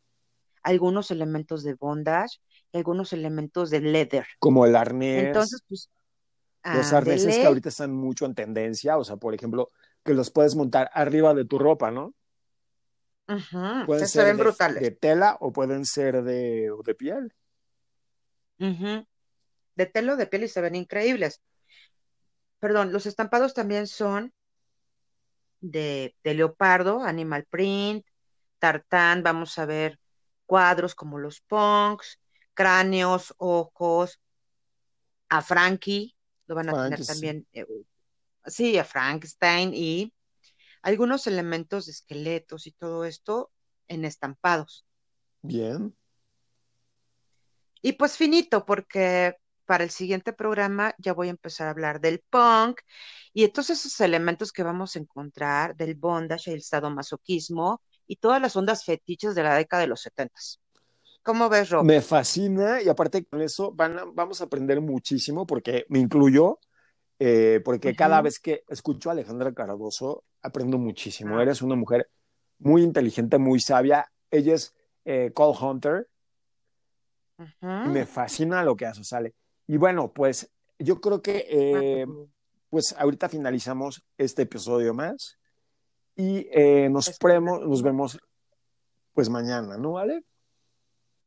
algunos 0.63 1.11
elementos 1.11 1.63
de 1.63 1.75
bondage 1.75 2.39
algunos 2.73 3.13
elementos 3.13 3.71
de 3.71 3.81
leather. 3.81 4.27
Como 4.39 4.67
el 4.67 4.77
arnés. 4.77 5.25
Entonces, 5.25 5.63
pues. 5.69 5.91
Los 6.65 6.93
arneses 6.93 7.39
que 7.39 7.47
ahorita 7.47 7.71
están 7.71 7.93
mucho 7.93 8.25
en 8.25 8.37
tendencia, 8.37 8.97
o 8.97 9.03
sea, 9.03 9.17
por 9.17 9.35
ejemplo, 9.35 9.69
que 10.05 10.15
los 10.15 10.31
puedes 10.31 10.55
montar 10.55 10.91
arriba 10.95 11.35
de 11.35 11.45
tu 11.45 11.59
ropa, 11.59 11.91
¿no? 11.91 12.15
pueden 13.87 14.07
ser 14.07 14.27
de, 14.27 14.35
brutales. 14.35 14.83
de, 14.83 14.91
tela 14.91 15.37
o 15.41 15.53
pueden 15.53 15.85
ser 15.85 16.23
de, 16.23 16.71
de 16.85 16.95
piel. 16.95 17.35
de 18.59 19.87
telo 19.87 20.17
de 20.17 20.27
piel 20.27 20.45
y 20.45 20.49
se 20.49 20.61
ven 20.61 20.75
increíbles. 20.75 21.41
Perdón, 22.61 22.93
los 22.93 23.07
estampados 23.07 23.55
también 23.55 23.89
son 23.89 24.33
de, 25.61 26.15
de 26.23 26.35
leopardo, 26.35 27.03
animal 27.03 27.45
print, 27.49 28.07
tartán, 28.59 29.23
vamos 29.23 29.59
a 29.59 29.67
ver 29.67 29.99
cuadros 30.47 30.95
como 30.95 31.19
los 31.19 31.41
punks, 31.41 32.21
cráneos, 32.55 33.35
ojos, 33.39 34.21
a 35.29 35.43
Frankie, 35.43 36.15
lo 36.47 36.55
van 36.55 36.69
a 36.69 36.85
tener 36.85 37.07
también, 37.07 37.47
eh, 37.53 37.67
sí, 38.47 38.77
a 38.79 38.85
Frankenstein 38.85 39.73
y 39.75 40.13
algunos 40.83 41.27
elementos 41.27 41.87
de 41.87 41.93
esqueletos 41.93 42.67
y 42.67 42.73
todo 42.73 43.05
esto 43.05 43.51
en 43.89 44.05
estampados. 44.05 44.85
Bien. 45.41 45.97
Y 47.81 47.93
pues 47.93 48.17
finito, 48.17 48.65
porque 48.65 49.37
para 49.65 49.85
el 49.85 49.91
siguiente 49.91 50.33
programa 50.33 50.95
ya 50.99 51.13
voy 51.13 51.29
a 51.29 51.31
empezar 51.31 51.67
a 51.67 51.71
hablar 51.71 52.01
del 52.01 52.21
punk 52.31 52.81
y 53.33 53.45
entonces 53.45 53.85
esos 53.85 54.01
elementos 54.01 54.53
que 54.53 54.63
vamos 54.63 54.95
a 54.95 54.99
encontrar 54.99 55.77
del 55.77 55.95
bondage, 55.95 56.53
el 56.53 56.63
sadomasoquismo 56.63 57.83
y 58.07 58.17
todas 58.17 58.41
las 58.41 58.55
ondas 58.57 58.85
fetiches 58.85 59.35
de 59.35 59.43
la 59.43 59.55
década 59.55 59.83
de 59.83 59.89
los 59.89 60.03
setentas. 60.03 60.62
¿Cómo 61.23 61.49
ves, 61.49 61.71
Rob? 61.71 61.85
Me 61.85 62.01
fascina 62.01 62.83
y 62.83 62.89
aparte 62.89 63.25
con 63.25 63.41
eso 63.41 63.73
van 63.73 64.15
vamos 64.15 64.41
a 64.41 64.45
aprender 64.45 64.81
muchísimo 64.81 65.47
porque 65.47 65.87
me 65.89 66.01
incluyo, 66.01 66.59
eh, 67.19 67.61
porque 67.65 67.95
cada 67.95 68.21
vez 68.23 68.41
que 68.41 68.65
escucho 68.69 69.09
a 69.09 69.13
Alejandra 69.13 69.53
Cardoso 69.53 70.25
aprendo 70.43 70.79
muchísimo. 70.79 71.39
Ah. 71.39 71.43
Eres 71.43 71.63
una 71.63 71.77
mujer 71.77 72.11
muy 72.59 72.83
inteligente, 72.83 73.39
muy 73.39 73.61
sabia. 73.61 74.11
Ella 74.31 74.55
es 74.55 74.75
eh, 75.05 75.33
Call 75.35 75.55
Hunter. 75.61 76.09
y 77.39 77.89
me 77.89 78.05
fascina 78.05 78.65
lo 78.65 78.75
que 78.75 78.87
hace, 78.87 79.05
sale. 79.05 79.35
Y 79.69 79.77
bueno, 79.77 80.13
pues 80.13 80.51
yo 80.79 81.01
creo 81.01 81.23
que 81.23 81.47
eh, 81.49 82.07
pues 82.69 82.97
ahorita 82.99 83.29
finalizamos 83.29 84.03
este 84.19 84.43
episodio 84.43 84.93
más 84.93 85.39
y 86.17 86.49
nos, 86.91 87.17
nos 87.23 87.83
vemos 87.83 88.19
pues 89.13 89.29
mañana, 89.29 89.79
¿no, 89.79 89.93
vale? 89.93 90.25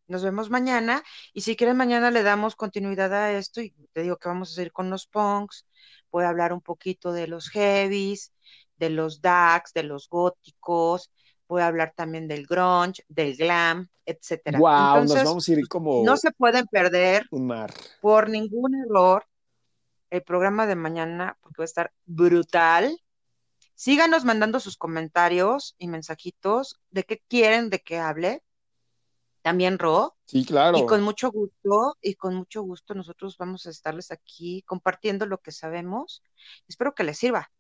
Nos 0.08 0.24
vemos 0.24 0.50
mañana 0.50 1.04
y 1.34 1.42
si 1.42 1.56
quieren 1.56 1.78
mañana 1.78 2.12
le 2.12 2.22
damos 2.22 2.56
continuidad 2.56 3.12
a 3.14 3.32
esto 3.32 3.62
y 3.62 3.72
te 3.92 4.04
digo 4.04 4.18
que 4.18 4.30
vamos 4.30 4.52
a 4.52 4.56
seguir 4.56 4.72
con 4.72 4.90
los 4.90 5.08
punks, 5.08 5.66
voy 6.12 6.26
a 6.26 6.30
hablar 6.30 6.54
un 6.54 6.62
poquito 6.62 7.12
de 7.12 7.28
los 7.28 7.50
heavies, 7.50 8.32
de 8.78 8.92
los 8.92 9.22
darks, 9.22 9.74
de 9.74 9.84
los 9.84 10.08
góticos, 10.08 11.12
voy 11.48 11.64
a 11.64 11.68
hablar 11.68 11.94
también 11.96 12.28
del 12.28 12.46
grunge, 12.46 13.04
del 13.08 13.36
glam, 13.36 13.90
etcétera. 14.06 14.60
Wow, 14.60 15.06
nos 15.06 15.24
vamos 15.24 15.50
a 15.50 15.52
ir 15.54 15.68
como 15.68 16.04
no 16.04 16.18
se 16.18 16.32
pueden 16.32 16.68
perder 16.68 17.26
un 17.32 17.48
mar. 17.48 17.74
por 18.00 18.30
ningún 18.30 18.76
error 18.76 19.26
el 20.12 20.22
programa 20.22 20.68
de 20.68 20.76
mañana 20.76 21.38
porque 21.42 21.62
va 21.62 21.64
a 21.64 21.66
estar 21.66 21.92
brutal. 22.06 23.02
Síganos 23.74 24.24
mandando 24.24 24.60
sus 24.60 24.78
comentarios 24.78 25.76
y 25.80 25.88
mensajitos 25.88 26.80
de 26.92 27.04
qué 27.04 27.22
quieren 27.28 27.70
de 27.70 27.80
qué 27.80 27.98
hable 27.98 28.42
también 29.46 29.78
Ro. 29.78 30.16
Sí, 30.26 30.44
claro. 30.44 30.76
Y 30.76 30.88
con 30.88 31.04
mucho 31.04 31.30
gusto, 31.32 31.96
y 32.02 32.16
con 32.16 32.34
mucho 32.34 32.64
gusto 32.64 32.96
nosotros 32.96 33.38
vamos 33.38 33.68
a 33.68 33.70
estarles 33.70 34.10
aquí 34.10 34.64
compartiendo 34.64 35.28
lo 35.28 35.38
que 35.38 35.52
sabemos. 35.52 36.24
Espero 36.68 36.96
que 36.96 37.04
les 37.04 37.20
sirva. 37.20 37.52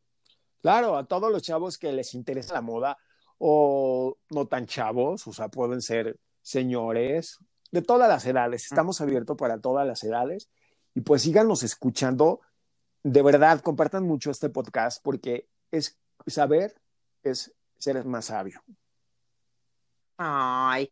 Claro, 0.63 0.97
a 0.97 1.05
todos 1.05 1.31
los 1.31 1.43
chavos 1.43 1.77
que 1.77 1.93
les 1.93 2.15
interesa 2.15 2.55
la 2.55 2.61
moda 2.61 2.97
o 3.37 4.17
no 4.31 4.47
tan 4.47 4.65
chavos, 4.65 5.27
o 5.27 5.31
sea, 5.31 5.49
pueden 5.49 5.83
ser 5.83 6.17
señores 6.41 7.37
de 7.69 7.83
todas 7.83 8.09
las 8.09 8.25
edades. 8.25 8.63
Estamos 8.63 8.99
abiertos 8.99 9.37
para 9.37 9.61
todas 9.61 9.85
las 9.85 10.03
edades 10.03 10.49
y 10.95 11.01
pues 11.01 11.21
síganos 11.21 11.61
escuchando. 11.61 12.41
De 13.03 13.21
verdad, 13.21 13.61
compartan 13.61 14.07
mucho 14.07 14.31
este 14.31 14.49
podcast 14.49 15.03
porque 15.03 15.47
es 15.69 15.99
saber 16.25 16.73
es 17.21 17.53
ser 17.77 18.03
más 18.05 18.25
sabio. 18.25 18.63
Ay, 20.17 20.91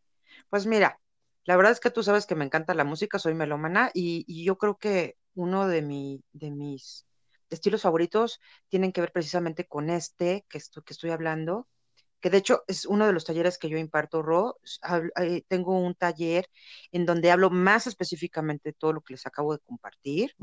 pues 0.54 0.66
mira, 0.66 1.00
la 1.46 1.56
verdad 1.56 1.72
es 1.72 1.80
que 1.80 1.90
tú 1.90 2.04
sabes 2.04 2.26
que 2.26 2.36
me 2.36 2.44
encanta 2.44 2.74
la 2.74 2.84
música, 2.84 3.18
soy 3.18 3.34
melómana 3.34 3.90
y, 3.92 4.44
yo 4.44 4.56
creo 4.56 4.78
que 4.78 5.16
uno 5.34 5.66
de, 5.66 5.82
mi, 5.82 6.22
de 6.32 6.52
mis 6.52 7.08
estilos 7.50 7.82
favoritos 7.82 8.38
tienen 8.68 8.92
que 8.92 9.00
ver 9.00 9.10
precisamente 9.10 9.66
con 9.66 9.90
este 9.90 10.46
que, 10.48 10.58
estoy, 10.58 10.84
que 10.84 10.92
estoy 10.92 11.10
hablando, 11.10 11.66
que 12.20 12.30
de 12.30 12.38
hecho 12.38 12.62
es 12.68 12.86
uno 12.86 13.04
de 13.04 13.12
los 13.12 13.24
talleres 13.24 13.58
que 13.58 13.68
yo 13.68 13.78
imparto, 13.78 14.22
Ro. 14.22 14.60
Eh, 15.20 15.42
tengo 15.48 15.76
un 15.76 15.96
taller 15.96 16.48
en 16.92 17.04
donde 17.04 17.32
hablo 17.32 17.50
más 17.50 17.88
específicamente 17.88 18.68
de 18.68 18.74
todo 18.74 18.92
lo 18.92 19.00
que 19.00 19.14
les 19.14 19.26
acabo 19.26 19.54
de 19.54 19.58
compartir. 19.58 20.36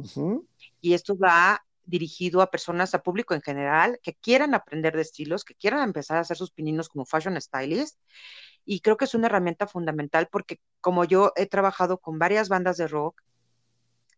Y 0.82 0.93
esto 0.93 1.17
va 1.17 1.63
dirigido 1.86 2.41
a 2.41 2.52
personas, 2.52 2.93
a 2.93 3.02
público 3.02 3.34
en 3.34 3.41
general, 3.41 3.97
que 4.04 4.15
quieran 4.15 4.56
aprender 4.56 4.93
de 4.93 5.04
estilos, 5.04 5.45
que 5.45 5.56
quieran 5.56 5.84
empezar 5.84 6.17
a 6.17 6.19
hacer 6.19 6.36
sus 6.36 6.52
pininos 6.52 6.89
como 6.89 7.06
fashion 7.06 7.39
stylist 7.39 7.97
y 8.65 8.82
creo 8.82 8.97
que 8.97 9.06
es 9.06 9.13
una 9.13 9.28
herramienta 9.28 9.67
fundamental 9.67 10.28
porque 10.32 10.60
como 10.80 11.04
yo 11.04 11.34
he 11.36 11.45
trabajado 11.45 11.97
con 11.97 12.19
varias 12.19 12.50
bandas 12.50 12.78
de 12.78 12.88
rock, 12.88 13.21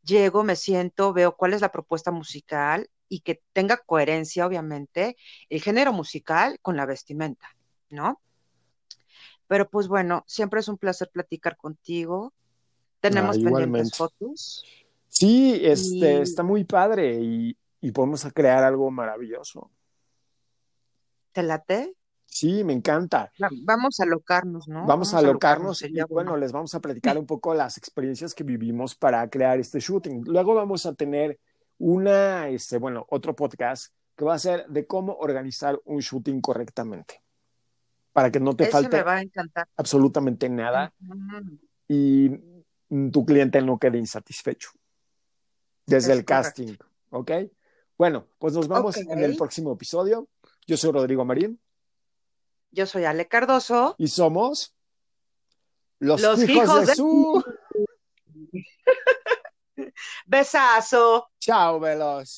llego, 0.04 0.44
me 0.44 0.56
siento, 0.56 1.14
veo 1.14 1.36
cuál 1.36 1.54
es 1.54 1.62
la 1.62 1.72
propuesta 1.72 2.12
musical 2.12 2.90
y 3.08 3.22
que 3.22 3.42
tenga 3.54 3.78
coherencia, 3.78 4.46
obviamente, 4.46 5.16
el 5.50 5.62
género 5.62 5.94
musical 5.94 6.60
con 6.62 6.76
la 6.76 6.86
vestimenta, 6.86 7.56
¿no? 7.90 8.20
Pero 9.48 9.70
pues 9.70 9.88
bueno, 9.88 10.24
siempre 10.28 10.60
es 10.60 10.68
un 10.68 10.78
placer 10.78 11.10
platicar 11.12 11.58
contigo. 11.58 12.34
Tenemos 13.00 13.38
ah, 13.38 13.42
pendientes 13.44 13.96
fotos. 13.96 14.66
Sí, 15.10 15.62
este, 15.64 16.22
está 16.22 16.42
muy 16.42 16.64
padre 16.64 17.20
y, 17.22 17.58
y 17.82 17.92
podemos 17.92 18.26
crear 18.34 18.64
algo 18.64 18.90
maravilloso. 18.90 19.70
¿Te 21.34 21.44
late? 21.44 21.94
Sí, 22.34 22.63
me 22.63 22.74
encanta. 22.74 23.32
Vamos 23.63 24.00
a 24.00 24.04
alocarnos, 24.06 24.67
¿no? 24.67 24.88
Vamos, 24.88 25.13
a 25.13 25.19
alocarnos, 25.19 25.84
y 25.84 26.02
bueno, 26.10 26.36
les 26.36 26.52
vamos 26.52 26.74
a 26.74 26.80
platicar 26.80 27.15
un 27.19 27.28
poco 27.28 27.54
las 27.54 27.78
experiencias 27.78 28.34
que 28.34 28.43
vivimos 28.43 28.96
para 28.96 29.30
crear 29.30 29.60
este 29.60 29.80
shooting. 29.80 30.24
Luego 30.26 30.56
vamos 30.56 30.88
a 30.88 30.96
tener 30.96 31.39
una, 31.78 32.50
este, 32.50 32.80
bueno, 32.80 33.06
otro 33.10 33.36
podcast 33.36 33.93
que 34.15 34.26
va 34.26 34.34
a 34.34 34.39
ser 34.39 34.65
de 34.67 34.88
cómo 34.88 35.13
organizar 35.13 35.80
un 35.86 36.00
shooting 36.00 36.41
correctamente. 36.41 37.22
Para 38.13 38.32
que 38.32 38.39
no 38.39 38.56
te 38.56 38.65
falte 38.65 39.04
absolutamente 39.78 40.50
nada 40.50 40.91
y 41.88 42.32
tu 43.12 43.26
cliente 43.28 43.62
no 43.62 43.78
quede 43.78 44.00
insatisfecho 44.00 44.72
desde 45.86 46.13
el 46.13 46.26
casting, 46.26 46.78
¿ok? 47.12 47.32
Bueno, 47.96 48.26
pues 48.39 48.56
nos 48.56 48.67
vemos 48.67 48.98
en 48.98 49.19
el 49.19 49.36
próximo 49.36 49.72
episodio. 49.74 50.28
Yo 50.65 50.78
soy 50.78 50.91
Rodrigo 50.91 51.26
Marín. 51.26 51.60
Yo 52.74 52.88
soy 52.88 53.06
Ale 53.06 53.28
Cardoso. 53.28 53.96
Y 54.00 54.08
somos 54.08 54.74
los, 56.00 56.22
hijos, 56.50 56.88
de, 56.88 56.96
su. 56.96 57.44
Besazo. 60.26 61.30
Chao, 61.40 61.80
velos. 61.80 62.32